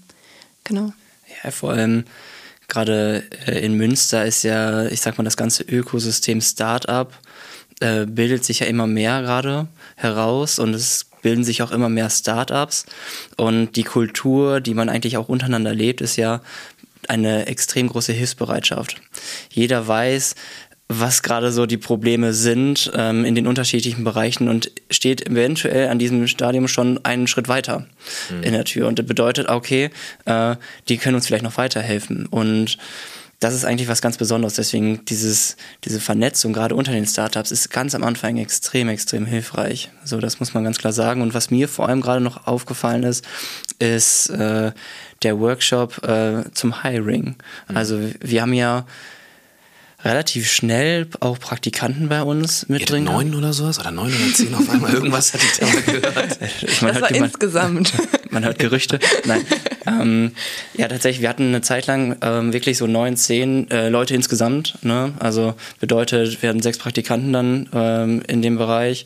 Genau. 0.63 0.93
Ja, 1.43 1.51
vor 1.51 1.73
allem 1.73 2.05
gerade 2.69 3.25
äh, 3.47 3.65
in 3.65 3.75
Münster 3.75 4.25
ist 4.25 4.43
ja, 4.45 4.87
ich 4.87 5.01
sag 5.01 5.19
mal, 5.19 5.25
das 5.25 5.37
ganze 5.37 5.65
Ökosystem 5.65 6.41
Startup 6.41 7.13
äh, 7.81 8.07
bildet 8.07 8.45
sich 8.45 8.61
ja 8.61 8.67
immer 8.67 8.87
mehr 8.87 9.23
gerade 9.23 9.67
heraus 9.97 10.59
und 10.59 10.75
es 10.75 11.07
bilden 11.23 11.43
sich 11.43 11.63
auch 11.63 11.71
immer 11.73 11.89
mehr 11.89 12.11
Startups 12.11 12.85
und 13.37 13.77
die 13.77 13.83
Kultur, 13.83 14.61
die 14.61 14.75
man 14.75 14.91
eigentlich 14.91 15.17
auch 15.17 15.29
untereinander 15.29 15.75
lebt, 15.75 16.03
ist 16.03 16.17
ja 16.17 16.43
eine 17.11 17.47
extrem 17.47 17.89
große 17.89 18.13
Hilfsbereitschaft. 18.13 19.01
Jeder 19.51 19.87
weiß, 19.87 20.35
was 20.89 21.23
gerade 21.23 21.51
so 21.51 21.67
die 21.67 21.79
Probleme 21.79 22.35
sind 22.35 22.93
ähm, 22.95 23.25
in 23.25 23.35
den 23.35 23.47
unterschiedlichen 23.47 24.05
Bereichen 24.05 24.49
und 24.49 24.71
steht 24.91 25.27
eventuell 25.27 25.89
an 25.89 25.99
diesem 25.99 26.27
Stadium 26.27 26.69
schon 26.69 27.03
einen 27.05 27.27
Schritt 27.27 27.49
weiter 27.49 27.87
mhm. 28.31 28.43
in 28.43 28.53
der 28.53 28.65
Tür. 28.65 28.87
Und 28.87 28.99
das 28.99 29.07
bedeutet, 29.07 29.49
okay, 29.49 29.91
äh, 30.27 30.57
die 30.89 30.99
können 30.99 31.17
uns 31.17 31.27
vielleicht 31.27 31.45
noch 31.45 31.57
weiterhelfen. 31.57 32.27
Und 32.27 32.77
das 33.45 33.53
ist 33.53 33.67
eigentlich 33.67 33.89
was 33.89 34.01
ganz 34.01 34.17
Besonderes. 34.17 34.55
Deswegen 34.55 35.05
dieses, 35.05 35.57
diese 35.85 36.01
Vernetzung 36.01 36.55
gerade 36.55 36.75
unter 36.75 36.93
den 36.93 37.07
Startups 37.07 37.51
ist 37.51 37.71
ganz 37.71 37.95
am 37.95 38.03
Anfang 38.03 38.39
extrem, 38.39 38.89
extrem 38.89 39.27
hilfreich. 39.27 39.91
So, 40.03 40.19
das 40.19 40.41
muss 40.41 40.55
man 40.55 40.65
ganz 40.65 40.79
klar 40.79 40.95
sagen. 40.95 41.21
Und 41.21 41.35
was 41.35 41.51
mir 41.51 41.69
vor 41.69 41.87
allem 41.87 42.01
gerade 42.01 42.23
noch 42.23 42.47
aufgefallen 42.47 43.03
ist, 43.03 43.23
ist 43.79 44.31
äh, 44.31 44.73
der 45.23 45.39
Workshop 45.39 46.03
äh, 46.09 46.45
zum 46.55 46.83
Hiring. 46.83 47.37
Mhm. 47.69 47.77
Also 47.77 48.01
wir 48.19 48.41
haben 48.41 48.55
ja 48.55 48.87
relativ 50.03 50.51
schnell 50.51 51.07
auch 51.21 51.39
Praktikanten 51.39 52.09
bei 52.09 52.23
uns 52.23 52.67
mit 52.71 52.89
drin. 52.89 53.05
Neun 53.05 53.35
oder 53.35 53.53
sowas? 53.53 53.79
Oder 53.79 53.91
neun 53.91 54.07
oder 54.15 54.35
zehn 54.35 54.55
auf 54.55 54.71
einmal? 54.71 54.91
Irgendwas 54.95 55.35
hatte 55.35 55.45
ich 55.45 55.59
da 55.59 55.67
mal 55.67 55.83
gehört. 55.83 56.81
Man 56.81 56.95
das 56.95 57.03
war 57.03 57.11
insgesamt. 57.11 57.93
Man 58.35 58.45
hört 58.45 58.59
Gerüchte. 58.59 58.99
Nein. 59.27 59.47
Ähm, 59.87 60.33
ja, 60.77 60.89
tatsächlich, 60.89 61.23
wir 61.23 61.29
hatten 61.29 61.49
eine 61.49 61.61
Zeit 61.61 61.87
lang 61.87 62.17
ähm, 62.21 62.53
wirklich 62.53 62.79
so 62.79 62.87
neun, 62.87 63.17
zehn 63.17 63.71
äh, 63.71 63.89
Leute 63.89 64.15
insgesamt. 64.15 64.77
Ne? 64.83 65.13
Also 65.21 65.55
bedeutet, 65.79 66.43
wir 66.43 66.49
hatten 66.49 66.61
sechs 66.61 66.79
Praktikanten 66.79 67.33
dann 67.33 67.69
ähm, 67.73 68.23
in 68.27 68.43
dem 68.43 68.59
Bereich 68.59 69.05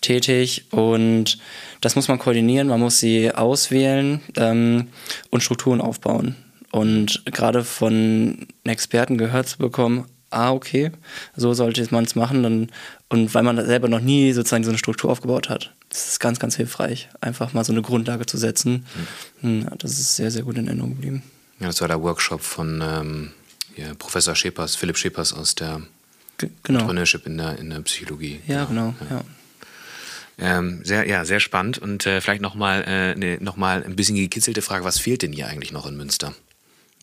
tätig 0.00 0.64
und 0.70 1.38
das 1.80 1.94
muss 1.94 2.08
man 2.08 2.18
koordinieren, 2.18 2.68
man 2.68 2.80
muss 2.80 2.98
sie 2.98 3.30
auswählen 3.30 4.20
ähm, 4.36 4.88
und 5.30 5.42
Strukturen 5.42 5.80
aufbauen. 5.80 6.34
Und 6.72 7.22
gerade 7.26 7.62
von 7.62 8.48
Experten 8.64 9.18
gehört 9.18 9.48
zu 9.48 9.58
bekommen, 9.58 10.06
ah, 10.34 10.52
okay, 10.52 10.90
so 11.36 11.54
sollte 11.54 11.86
man 11.90 12.04
es 12.04 12.14
machen. 12.14 12.42
Dann, 12.42 12.70
und 13.08 13.34
weil 13.34 13.42
man 13.42 13.64
selber 13.64 13.88
noch 13.88 14.00
nie 14.00 14.32
sozusagen 14.32 14.64
so 14.64 14.70
eine 14.70 14.78
Struktur 14.78 15.10
aufgebaut 15.10 15.48
hat. 15.48 15.72
Das 15.88 16.08
ist 16.08 16.20
ganz, 16.20 16.38
ganz 16.38 16.56
hilfreich, 16.56 17.08
einfach 17.20 17.52
mal 17.52 17.64
so 17.64 17.72
eine 17.72 17.82
Grundlage 17.82 18.26
zu 18.26 18.36
setzen. 18.36 18.86
Mhm. 19.42 19.62
Ja, 19.62 19.76
das 19.78 19.92
ist 19.92 20.16
sehr, 20.16 20.30
sehr 20.30 20.42
gut 20.42 20.58
in 20.58 20.66
Erinnerung 20.66 20.94
geblieben. 20.94 21.22
Ja, 21.60 21.68
das 21.68 21.80
war 21.80 21.88
der 21.88 22.02
Workshop 22.02 22.42
von 22.42 22.82
ähm, 22.84 23.30
ja, 23.76 23.94
Professor 23.94 24.34
Schepers, 24.34 24.76
Philipp 24.76 24.98
Schepers 24.98 25.32
aus 25.32 25.54
der 25.54 25.82
G 26.38 26.48
genau. 26.62 26.80
Entrepreneurship 26.80 27.26
in 27.26 27.38
der, 27.38 27.58
in 27.58 27.70
der 27.70 27.80
Psychologie. 27.80 28.40
Ja, 28.46 28.64
genau. 28.64 28.94
genau 28.98 29.20
ja. 29.20 29.24
Ähm, 30.36 30.80
sehr, 30.84 31.06
ja, 31.06 31.24
sehr 31.24 31.38
spannend 31.38 31.78
und 31.78 32.06
äh, 32.06 32.20
vielleicht 32.20 32.42
nochmal 32.42 32.82
äh, 32.86 33.14
ne, 33.14 33.38
noch 33.40 33.56
ein 33.56 33.94
bisschen 33.94 34.16
gekitzelte 34.16 34.62
Frage, 34.62 34.84
was 34.84 34.98
fehlt 34.98 35.22
denn 35.22 35.32
hier 35.32 35.46
eigentlich 35.46 35.70
noch 35.70 35.86
in 35.86 35.96
Münster? 35.96 36.34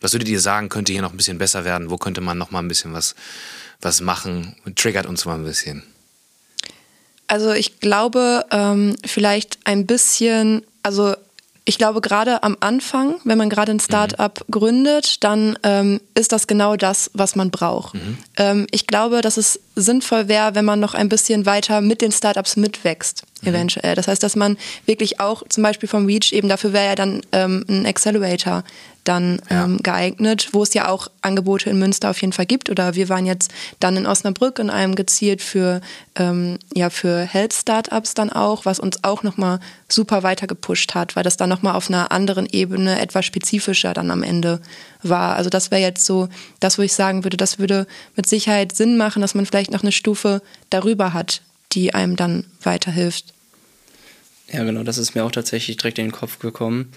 Was 0.02 0.12
würdet 0.12 0.28
ihr 0.28 0.40
sagen, 0.40 0.68
könnte 0.68 0.92
hier 0.92 1.02
noch 1.02 1.12
ein 1.12 1.16
bisschen 1.16 1.38
besser 1.38 1.64
werden? 1.64 1.90
Wo 1.90 1.96
könnte 1.96 2.20
man 2.20 2.36
nochmal 2.36 2.62
ein 2.62 2.68
bisschen 2.68 2.92
was, 2.92 3.14
was 3.80 4.00
machen? 4.00 4.56
Triggert 4.76 5.06
uns 5.06 5.24
mal 5.24 5.36
ein 5.36 5.44
bisschen. 5.44 5.82
Also 7.28 7.52
ich 7.52 7.80
glaube, 7.80 8.44
ähm, 8.50 8.96
vielleicht 9.06 9.58
ein 9.64 9.86
bisschen, 9.86 10.62
also 10.82 11.14
ich 11.64 11.78
glaube, 11.78 12.00
gerade 12.00 12.42
am 12.42 12.56
Anfang, 12.58 13.20
wenn 13.24 13.38
man 13.38 13.48
gerade 13.48 13.70
ein 13.70 13.78
Startup 13.78 14.38
mhm. 14.40 14.50
gründet, 14.50 15.22
dann 15.22 15.56
ähm, 15.62 16.00
ist 16.14 16.32
das 16.32 16.48
genau 16.48 16.76
das, 16.76 17.10
was 17.14 17.36
man 17.36 17.50
braucht. 17.50 17.94
Mhm. 17.94 18.18
Ähm, 18.36 18.66
ich 18.72 18.88
glaube, 18.88 19.20
dass 19.20 19.36
es 19.36 19.60
sinnvoll 19.76 20.26
wäre, 20.26 20.56
wenn 20.56 20.64
man 20.64 20.80
noch 20.80 20.94
ein 20.94 21.08
bisschen 21.08 21.46
weiter 21.46 21.80
mit 21.80 22.00
den 22.00 22.10
Startups 22.10 22.56
mitwächst, 22.56 23.22
mhm. 23.42 23.48
eventuell. 23.50 23.94
Das 23.94 24.08
heißt, 24.08 24.22
dass 24.22 24.34
man 24.34 24.58
wirklich 24.86 25.20
auch 25.20 25.44
zum 25.48 25.62
Beispiel 25.62 25.88
vom 25.88 26.06
Reach 26.06 26.32
eben 26.32 26.48
dafür 26.48 26.72
wäre 26.72 26.86
ja 26.86 26.94
dann 26.96 27.22
ähm, 27.30 27.64
ein 27.68 27.86
Accelerator 27.86 28.64
dann 29.04 29.40
ja. 29.50 29.64
ähm, 29.64 29.78
geeignet, 29.82 30.50
wo 30.52 30.62
es 30.62 30.74
ja 30.74 30.88
auch 30.88 31.08
Angebote 31.22 31.70
in 31.70 31.78
Münster 31.78 32.10
auf 32.10 32.20
jeden 32.20 32.32
Fall 32.32 32.46
gibt. 32.46 32.70
Oder 32.70 32.94
wir 32.94 33.08
waren 33.08 33.26
jetzt 33.26 33.50
dann 33.80 33.96
in 33.96 34.06
Osnabrück 34.06 34.58
in 34.58 34.70
einem 34.70 34.94
gezielt 34.94 35.42
für, 35.42 35.80
ähm, 36.14 36.58
ja, 36.74 36.90
für 36.90 37.20
Health-Startups 37.22 38.14
dann 38.14 38.30
auch, 38.30 38.64
was 38.64 38.78
uns 38.78 39.02
auch 39.02 39.22
nochmal 39.22 39.60
super 39.88 40.22
weiter 40.22 40.46
gepusht 40.46 40.94
hat, 40.94 41.16
weil 41.16 41.24
das 41.24 41.36
dann 41.36 41.48
nochmal 41.48 41.74
auf 41.74 41.88
einer 41.88 42.12
anderen 42.12 42.46
Ebene 42.46 43.00
etwas 43.00 43.26
spezifischer 43.26 43.92
dann 43.92 44.10
am 44.10 44.22
Ende 44.22 44.60
war. 45.02 45.36
Also 45.36 45.50
das 45.50 45.70
wäre 45.70 45.82
jetzt 45.82 46.06
so 46.06 46.28
das, 46.60 46.78
wo 46.78 46.82
ich 46.82 46.92
sagen 46.92 47.24
würde, 47.24 47.36
das 47.36 47.58
würde 47.58 47.86
mit 48.16 48.28
Sicherheit 48.28 48.74
Sinn 48.76 48.96
machen, 48.96 49.20
dass 49.20 49.34
man 49.34 49.46
vielleicht 49.46 49.72
noch 49.72 49.82
eine 49.82 49.92
Stufe 49.92 50.42
darüber 50.70 51.12
hat, 51.12 51.42
die 51.72 51.94
einem 51.94 52.16
dann 52.16 52.44
weiterhilft. 52.62 53.34
Ja, 54.52 54.64
genau, 54.64 54.82
das 54.82 54.98
ist 54.98 55.14
mir 55.14 55.24
auch 55.24 55.30
tatsächlich 55.30 55.78
direkt 55.78 55.98
in 55.98 56.06
den 56.06 56.12
Kopf 56.12 56.38
gekommen. 56.38 56.92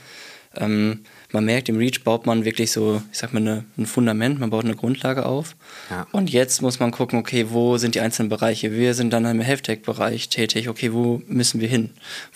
Ähm, 0.55 1.05
man 1.31 1.45
merkt, 1.45 1.69
im 1.69 1.77
Reach 1.77 2.03
baut 2.03 2.25
man 2.25 2.45
wirklich 2.45 2.71
so, 2.71 3.01
ich 3.11 3.17
sag 3.17 3.33
mal, 3.33 3.39
eine, 3.39 3.65
ein 3.77 3.85
Fundament, 3.85 4.39
man 4.39 4.49
baut 4.49 4.65
eine 4.65 4.75
Grundlage 4.75 5.25
auf. 5.25 5.55
Ja. 5.89 6.07
Und 6.11 6.29
jetzt 6.31 6.61
muss 6.61 6.79
man 6.79 6.91
gucken, 6.91 7.19
okay, 7.19 7.47
wo 7.49 7.77
sind 7.77 7.95
die 7.95 7.99
einzelnen 7.99 8.29
Bereiche? 8.29 8.71
Wir 8.71 8.93
sind 8.93 9.11
dann 9.11 9.25
im 9.25 9.41
Health-Tech-Bereich 9.41 10.29
tätig, 10.29 10.69
okay, 10.69 10.93
wo 10.93 11.21
müssen 11.27 11.61
wir 11.61 11.67
hin? 11.67 11.89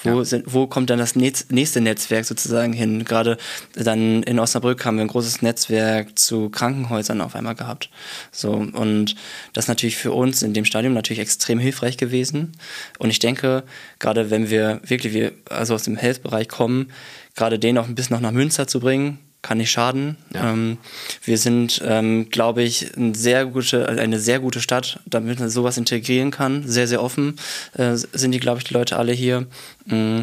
Wo, 0.03 0.19
ja. 0.19 0.25
sind, 0.25 0.53
wo 0.53 0.67
kommt 0.67 0.89
dann 0.89 0.99
das 0.99 1.15
nächste 1.15 1.81
Netzwerk 1.81 2.25
sozusagen 2.25 2.73
hin? 2.73 3.05
Gerade 3.05 3.37
dann 3.73 4.23
in 4.23 4.39
Osnabrück 4.39 4.83
haben 4.85 4.97
wir 4.97 5.03
ein 5.03 5.09
großes 5.09 5.41
Netzwerk 5.41 6.17
zu 6.17 6.49
Krankenhäusern 6.49 7.21
auf 7.21 7.35
einmal 7.35 7.55
gehabt. 7.55 7.89
So, 8.31 8.51
und 8.51 9.15
das 9.53 9.65
ist 9.65 9.69
natürlich 9.69 9.97
für 9.97 10.11
uns 10.11 10.41
in 10.41 10.53
dem 10.53 10.65
Stadium 10.65 10.93
natürlich 10.93 11.19
extrem 11.19 11.59
hilfreich 11.59 11.97
gewesen. 11.97 12.53
Und 12.97 13.09
ich 13.09 13.19
denke, 13.19 13.63
gerade 13.99 14.29
wenn 14.29 14.49
wir 14.49 14.81
wirklich 14.83 15.13
wir 15.13 15.31
also 15.49 15.75
aus 15.75 15.83
dem 15.83 15.97
Health-Bereich 15.97 16.47
kommen, 16.47 16.91
gerade 17.39 17.57
den 17.57 17.77
auch 17.77 17.87
ein 17.87 17.95
bisschen 17.95 18.15
noch 18.15 18.21
nach 18.21 18.31
Münster 18.31 18.67
zu 18.67 18.79
bringen, 18.79 19.17
kann 19.41 19.57
nicht 19.57 19.71
schaden. 19.71 20.17
Ja. 20.33 20.51
Ähm, 20.51 20.77
wir 21.23 21.37
sind, 21.37 21.81
ähm, 21.85 22.29
glaube 22.29 22.61
ich, 22.61 22.95
ein 22.97 23.13
sehr 23.13 23.45
gute, 23.45 23.87
eine 23.87 24.19
sehr 24.19 24.39
gute 24.39 24.59
Stadt, 24.59 24.99
damit 25.05 25.39
man 25.39 25.49
sowas 25.49 25.77
integrieren 25.77 26.31
kann. 26.31 26.67
Sehr, 26.67 26.87
sehr 26.87 27.01
offen 27.01 27.37
äh, 27.73 27.95
sind 27.95 28.33
die, 28.33 28.39
glaube 28.39 28.59
ich, 28.59 28.65
die 28.65 28.73
Leute 28.73 28.97
alle 28.97 29.13
hier. 29.13 29.47
Mm, 29.85 30.21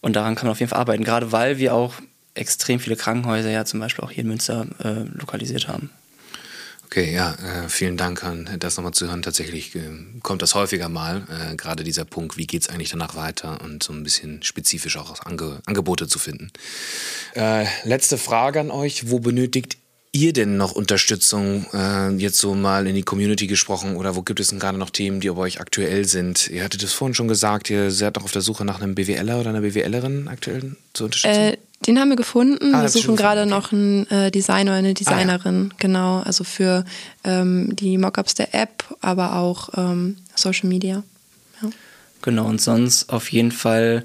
und 0.00 0.14
daran 0.14 0.36
kann 0.36 0.46
man 0.46 0.52
auf 0.52 0.60
jeden 0.60 0.70
Fall 0.70 0.80
arbeiten, 0.80 1.02
gerade 1.02 1.32
weil 1.32 1.58
wir 1.58 1.74
auch 1.74 1.94
extrem 2.34 2.78
viele 2.78 2.96
Krankenhäuser 2.96 3.50
ja 3.50 3.64
zum 3.64 3.80
Beispiel 3.80 4.04
auch 4.04 4.10
hier 4.10 4.22
in 4.22 4.28
Münster 4.28 4.66
äh, 4.82 5.02
lokalisiert 5.18 5.66
haben. 5.66 5.90
Okay, 6.86 7.12
ja, 7.12 7.32
äh, 7.34 7.68
vielen 7.68 7.96
Dank 7.96 8.22
an 8.24 8.48
das 8.58 8.76
nochmal 8.76 8.92
zu 8.92 9.06
hören. 9.06 9.22
Tatsächlich 9.22 9.74
äh, 9.74 9.80
kommt 10.22 10.42
das 10.42 10.54
häufiger 10.54 10.88
mal, 10.88 11.26
äh, 11.28 11.56
gerade 11.56 11.82
dieser 11.82 12.04
Punkt, 12.04 12.36
wie 12.36 12.46
geht 12.46 12.62
es 12.62 12.68
eigentlich 12.68 12.90
danach 12.90 13.16
weiter 13.16 13.60
und 13.62 13.82
so 13.82 13.92
ein 13.92 14.02
bisschen 14.02 14.42
spezifisch 14.42 14.96
auch 14.96 15.24
Ange 15.24 15.60
Angebote 15.66 16.06
zu 16.06 16.18
finden. 16.18 16.50
Äh, 17.34 17.66
letzte 17.84 18.18
Frage 18.18 18.60
an 18.60 18.70
euch, 18.70 19.10
wo 19.10 19.18
benötigt 19.18 19.78
ihr 20.12 20.32
denn 20.32 20.56
noch 20.56 20.72
Unterstützung, 20.72 21.66
äh, 21.74 22.10
jetzt 22.10 22.38
so 22.38 22.54
mal 22.54 22.86
in 22.86 22.94
die 22.94 23.02
Community 23.02 23.48
gesprochen 23.48 23.96
oder 23.96 24.14
wo 24.14 24.22
gibt 24.22 24.38
es 24.38 24.48
denn 24.48 24.60
gerade 24.60 24.78
noch 24.78 24.90
Themen, 24.90 25.20
die 25.20 25.28
bei 25.28 25.36
euch 25.36 25.60
aktuell 25.60 26.04
sind? 26.04 26.48
Ihr 26.48 26.62
hattet 26.62 26.84
es 26.84 26.92
vorhin 26.92 27.14
schon 27.14 27.26
gesagt, 27.26 27.68
ihr 27.68 27.90
seid 27.90 28.14
noch 28.16 28.24
auf 28.24 28.32
der 28.32 28.42
Suche 28.42 28.64
nach 28.64 28.80
einem 28.80 28.94
BWLer 28.94 29.40
oder 29.40 29.50
einer 29.50 29.62
BWLerin 29.62 30.28
aktuell 30.28 30.76
zur 30.92 31.06
Unterstützung? 31.06 31.56
Den 31.86 31.98
haben 31.98 32.08
wir 32.08 32.16
gefunden. 32.16 32.74
Ah, 32.74 32.82
wir 32.82 32.88
suchen 32.88 33.16
gerade 33.16 33.42
okay. 33.42 33.50
noch 33.50 33.72
einen 33.72 34.10
äh, 34.10 34.30
Designer 34.30 34.70
oder 34.70 34.78
eine 34.78 34.94
Designerin, 34.94 35.66
ah, 35.66 35.68
ja. 35.72 35.76
genau, 35.78 36.20
also 36.20 36.44
für 36.44 36.84
ähm, 37.24 37.76
die 37.76 37.98
Mockups 37.98 38.34
der 38.34 38.54
App, 38.54 38.84
aber 39.00 39.36
auch 39.36 39.68
ähm, 39.76 40.16
Social 40.34 40.68
Media. 40.68 41.02
Ja. 41.62 41.68
Genau, 42.22 42.46
und 42.46 42.60
sonst 42.60 43.10
auf 43.10 43.30
jeden 43.32 43.52
Fall 43.52 44.04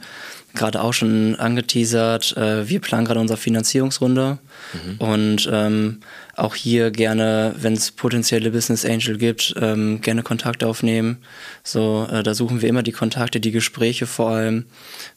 gerade 0.53 0.81
auch 0.81 0.93
schon 0.93 1.35
angeteasert, 1.35 2.35
äh, 2.35 2.67
wir 2.67 2.81
planen 2.81 3.05
gerade 3.05 3.19
unsere 3.19 3.37
Finanzierungsrunde 3.37 4.39
mhm. 4.73 4.97
und 4.97 5.49
ähm, 5.51 5.99
auch 6.35 6.55
hier 6.55 6.91
gerne, 6.91 7.53
wenn 7.57 7.73
es 7.73 7.91
potenzielle 7.91 8.51
Business 8.51 8.85
Angel 8.85 9.17
gibt, 9.17 9.55
ähm, 9.59 10.01
gerne 10.01 10.23
Kontakt 10.23 10.63
aufnehmen. 10.63 11.17
So, 11.63 12.07
äh, 12.11 12.23
da 12.23 12.33
suchen 12.33 12.61
wir 12.61 12.69
immer 12.69 12.83
die 12.83 12.91
Kontakte, 12.91 13.39
die 13.39 13.51
Gespräche 13.51 14.07
vor 14.07 14.31
allem. 14.31 14.65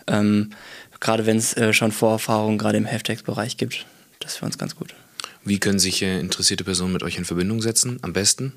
Ähm, 0.07 0.51
gerade 1.03 1.27
wenn 1.27 1.37
es 1.37 1.55
äh, 1.57 1.75
schon 1.75 1.93
Vorerfahrungen 1.93 2.57
gerade 2.57 2.79
im 2.79 2.87
Heftex-Bereich 2.87 3.59
gibt. 3.59 3.85
Das 4.21 4.33
ist 4.33 4.39
für 4.39 4.47
uns 4.47 4.57
ganz 4.57 4.77
gut. 4.77 4.95
Wie 5.45 5.59
können 5.59 5.81
sich 5.81 6.01
äh, 6.01 6.21
interessierte 6.21 6.65
Personen 6.65 6.93
mit 6.93 7.03
euch 7.03 7.19
in 7.19 7.25
Verbindung 7.25 7.61
setzen? 7.61 7.99
Am 8.03 8.13
besten? 8.13 8.53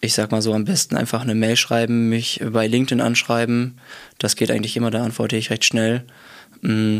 Ich 0.00 0.14
sag 0.14 0.32
mal 0.32 0.42
so, 0.42 0.52
am 0.52 0.64
besten 0.64 0.96
einfach 0.96 1.22
eine 1.22 1.36
Mail 1.36 1.56
schreiben, 1.56 2.08
mich 2.08 2.40
bei 2.44 2.66
LinkedIn 2.66 3.00
anschreiben. 3.00 3.78
Das 4.18 4.36
geht 4.36 4.50
eigentlich 4.50 4.76
immer, 4.76 4.90
da 4.90 5.02
antworte 5.02 5.36
ich 5.36 5.50
recht 5.50 5.64
schnell. 5.64 6.04
Mm. 6.60 6.98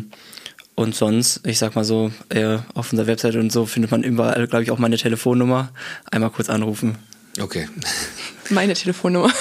Und 0.76 0.94
sonst, 0.94 1.40
ich 1.44 1.58
sag 1.58 1.74
mal 1.74 1.82
so, 1.82 2.12
äh, 2.28 2.58
auf 2.74 2.92
unserer 2.92 3.08
Webseite 3.08 3.40
und 3.40 3.50
so 3.50 3.66
findet 3.66 3.90
man 3.90 4.04
überall, 4.04 4.46
glaube 4.46 4.62
ich, 4.62 4.70
auch 4.70 4.78
meine 4.78 4.96
Telefonnummer. 4.96 5.72
Einmal 6.12 6.30
kurz 6.30 6.48
anrufen. 6.48 6.96
Okay. 7.40 7.68
Meine 8.50 8.74
Telefonnummer. 8.74 9.32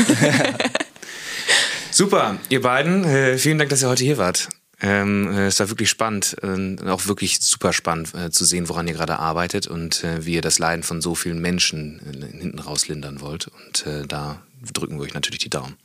Super, 1.92 2.38
ihr 2.50 2.62
beiden, 2.62 3.06
äh, 3.06 3.38
vielen 3.38 3.58
Dank, 3.58 3.70
dass 3.70 3.82
ihr 3.82 3.90
heute 3.90 4.04
hier 4.04 4.18
wart. 4.18 4.50
Ähm, 4.80 5.32
äh, 5.32 5.48
es 5.48 5.60
war 5.60 5.70
wirklich 5.70 5.90
spannend, 5.90 6.36
äh, 6.44 6.90
auch 6.90 7.08
wirklich 7.08 7.40
super 7.42 7.74
spannend 7.74 8.14
äh, 8.14 8.30
zu 8.30 8.46
sehen, 8.46 8.70
woran 8.70 8.88
ihr 8.88 8.94
gerade 8.94 9.18
arbeitet 9.18 9.68
und 9.68 10.04
äh, 10.04 10.26
wie 10.26 10.36
ihr 10.36 10.42
das 10.42 10.60
Leiden 10.60 10.84
von 10.84 11.02
so 11.02 11.16
vielen 11.16 11.40
Menschen 11.40 12.00
äh, 12.06 12.38
hinten 12.38 12.60
raus 12.60 12.88
lindern 12.88 13.22
wollt. 13.22 13.48
Und 13.48 13.88
äh, 13.88 14.06
da 14.06 14.42
drücken 14.74 14.98
wir 14.98 15.04
euch 15.04 15.14
natürlich 15.14 15.40
die 15.40 15.50
Daumen. 15.50 15.76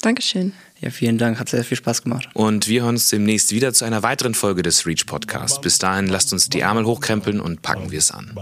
Dankeschön. 0.00 0.52
Ja, 0.80 0.90
vielen 0.90 1.18
Dank, 1.18 1.38
hat 1.38 1.50
sehr 1.50 1.62
viel 1.62 1.76
Spaß 1.76 2.02
gemacht. 2.02 2.28
Und 2.32 2.68
wir 2.68 2.82
hören 2.82 2.94
uns 2.94 3.10
demnächst 3.10 3.52
wieder 3.52 3.72
zu 3.74 3.84
einer 3.84 4.02
weiteren 4.02 4.34
Folge 4.34 4.62
des 4.62 4.86
Reach 4.86 5.04
Podcasts. 5.06 5.60
Bis 5.60 5.78
dahin 5.78 6.06
lasst 6.06 6.32
uns 6.32 6.48
die 6.48 6.60
Ärmel 6.60 6.86
hochkrempeln 6.86 7.38
und 7.38 7.60
packen 7.60 7.90
wir 7.90 7.98
es 7.98 8.10
an. 8.10 8.34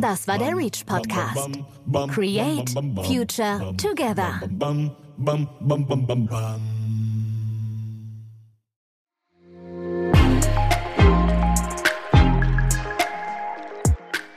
Das 0.00 0.28
war 0.28 0.38
der 0.38 0.56
Reach 0.56 0.86
Podcast. 0.86 1.50
Create 2.14 2.70
Future 3.04 3.74
Together. 3.76 4.40